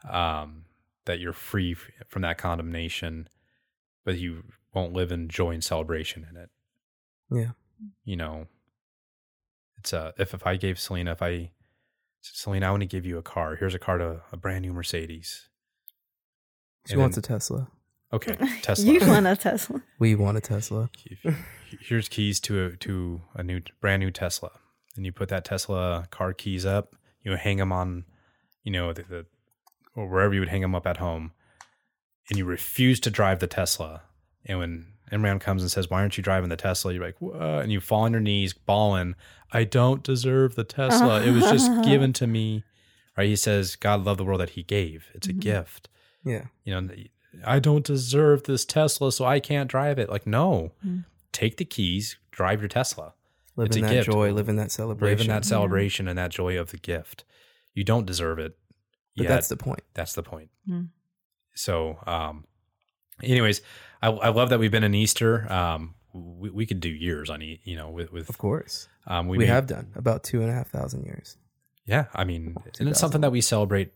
[0.10, 0.66] um,
[1.06, 1.76] that you're free
[2.08, 3.28] from that condemnation,
[4.06, 4.44] but you
[4.74, 6.50] won't live in joy and celebration in it.
[7.30, 7.52] Yeah.
[8.06, 8.48] You know,
[9.78, 11.52] it's a if if I gave Selena, if I
[12.22, 13.56] Selena, I want to give you a car.
[13.56, 15.48] Here's a car to a brand new Mercedes.
[16.88, 17.68] She And wants then- a Tesla.
[18.14, 18.86] Okay, Tesla.
[18.92, 19.82] You want a Tesla?
[20.00, 20.90] We want a Tesla.
[21.82, 24.52] here's keys to a to a new brand new Tesla,
[24.96, 26.96] and you put that Tesla car keys up.
[27.22, 28.06] You hang them on,
[28.68, 29.26] you know, the, the
[29.96, 31.32] or wherever you would hang them up at home,
[32.28, 34.02] and you refuse to drive the Tesla.
[34.46, 37.42] And when Imran comes and says, "Why aren't you driving the Tesla?" You're like, "What?"
[37.42, 39.16] And you fall on your knees, bawling,
[39.54, 41.22] "I don't deserve the Tesla.
[41.22, 41.84] It was just uh-huh.
[41.84, 42.66] given to me."
[43.18, 43.30] Right?
[43.30, 45.12] He says, "God loved the world that He gave.
[45.14, 45.40] It's a mm-hmm.
[45.40, 45.88] gift."
[46.26, 46.48] Yeah.
[46.66, 46.90] you know,
[47.46, 50.10] I don't deserve this Tesla, so I can't drive it.
[50.10, 51.06] Like, no, mm.
[51.32, 53.14] take the keys, drive your Tesla.
[53.56, 54.12] Live It's in that gift.
[54.12, 55.18] joy, live in that celebration.
[55.18, 55.50] Live in that mm-hmm.
[55.50, 57.24] celebration and that joy of the gift.
[57.78, 58.58] You don't deserve it.
[59.16, 59.30] But yet.
[59.30, 59.82] that's the point.
[59.94, 60.50] that's the point.
[60.70, 60.90] Mm.
[61.56, 62.46] So, um,
[63.24, 63.62] anyways,
[64.02, 65.52] I, I love that we've been in Easter.
[65.52, 68.88] Um, we, we could do years on, e- you know, with, with Of course.
[69.08, 71.38] um, We, may- have done about two and a half thousand years.
[71.86, 73.94] Yeah, I mean, and it's something that we celebrate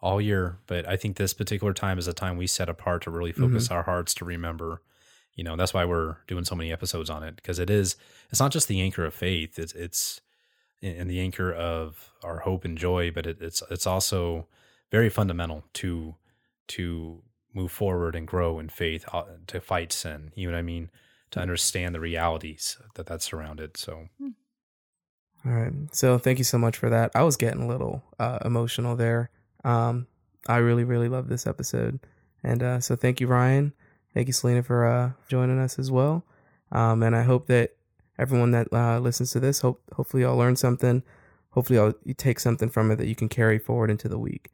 [0.00, 3.10] all year, but I think this particular time is a time we set apart to
[3.10, 3.74] really focus Mm-hmm.
[3.74, 4.80] our hearts to remember.
[5.34, 7.96] You know, that's why we're doing so many episodes on it because it is.
[8.30, 10.20] It's not just the anchor of faith; it's it's
[10.82, 14.46] and the anchor of our hope and joy, but it, it's it's also
[14.90, 16.14] very fundamental to
[16.68, 17.22] to
[17.54, 20.32] move forward and grow in faith, uh, to fight sin.
[20.34, 20.90] You know what I mean?
[21.32, 23.76] To understand the realities that that surround it.
[23.76, 24.08] So
[25.46, 25.72] All right.
[25.92, 27.10] So thank you so much for that.
[27.14, 29.30] I was getting a little uh, emotional there.
[29.64, 30.06] Um,
[30.46, 32.00] I really, really love this episode.
[32.42, 33.72] And uh, so thank you, Ryan.
[34.14, 36.24] Thank you, Selena, for uh, joining us as well.
[36.72, 37.76] Um, and I hope that
[38.18, 41.02] everyone that uh, listens to this, hope hopefully y'all learn something.
[41.50, 44.50] Hopefully y'all you take something from it that you can carry forward into the week.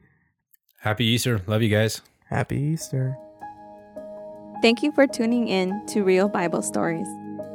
[0.81, 1.43] happy Easter!
[1.47, 2.03] Love you guys.
[2.29, 3.17] Happy Easter.
[4.63, 7.09] Thank you for tuning in to Real Bible Stories.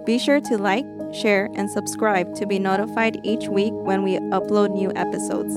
[0.06, 4.73] Be sure to like, share, and subscribe to be notified each week when we upload
[4.73, 5.56] new episodes.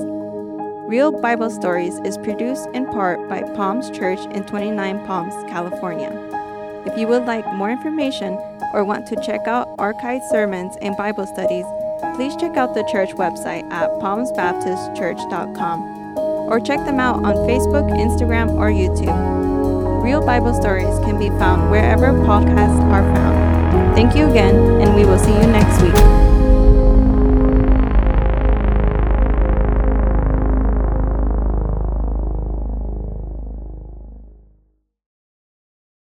[0.87, 6.32] Real Bible Stories is produced in part by Palms Church in 29 Palms, California.
[6.85, 8.33] If you would like more information
[8.73, 11.63] or want to check out archived sermons and Bible studies,
[12.15, 18.49] please check out the church website at palmsbaptistchurch.com or check them out on Facebook, Instagram,
[18.51, 20.03] or YouTube.
[20.03, 23.95] Real Bible Stories can be found wherever podcasts are found.
[23.95, 26.22] Thank you again, and we will see you next week.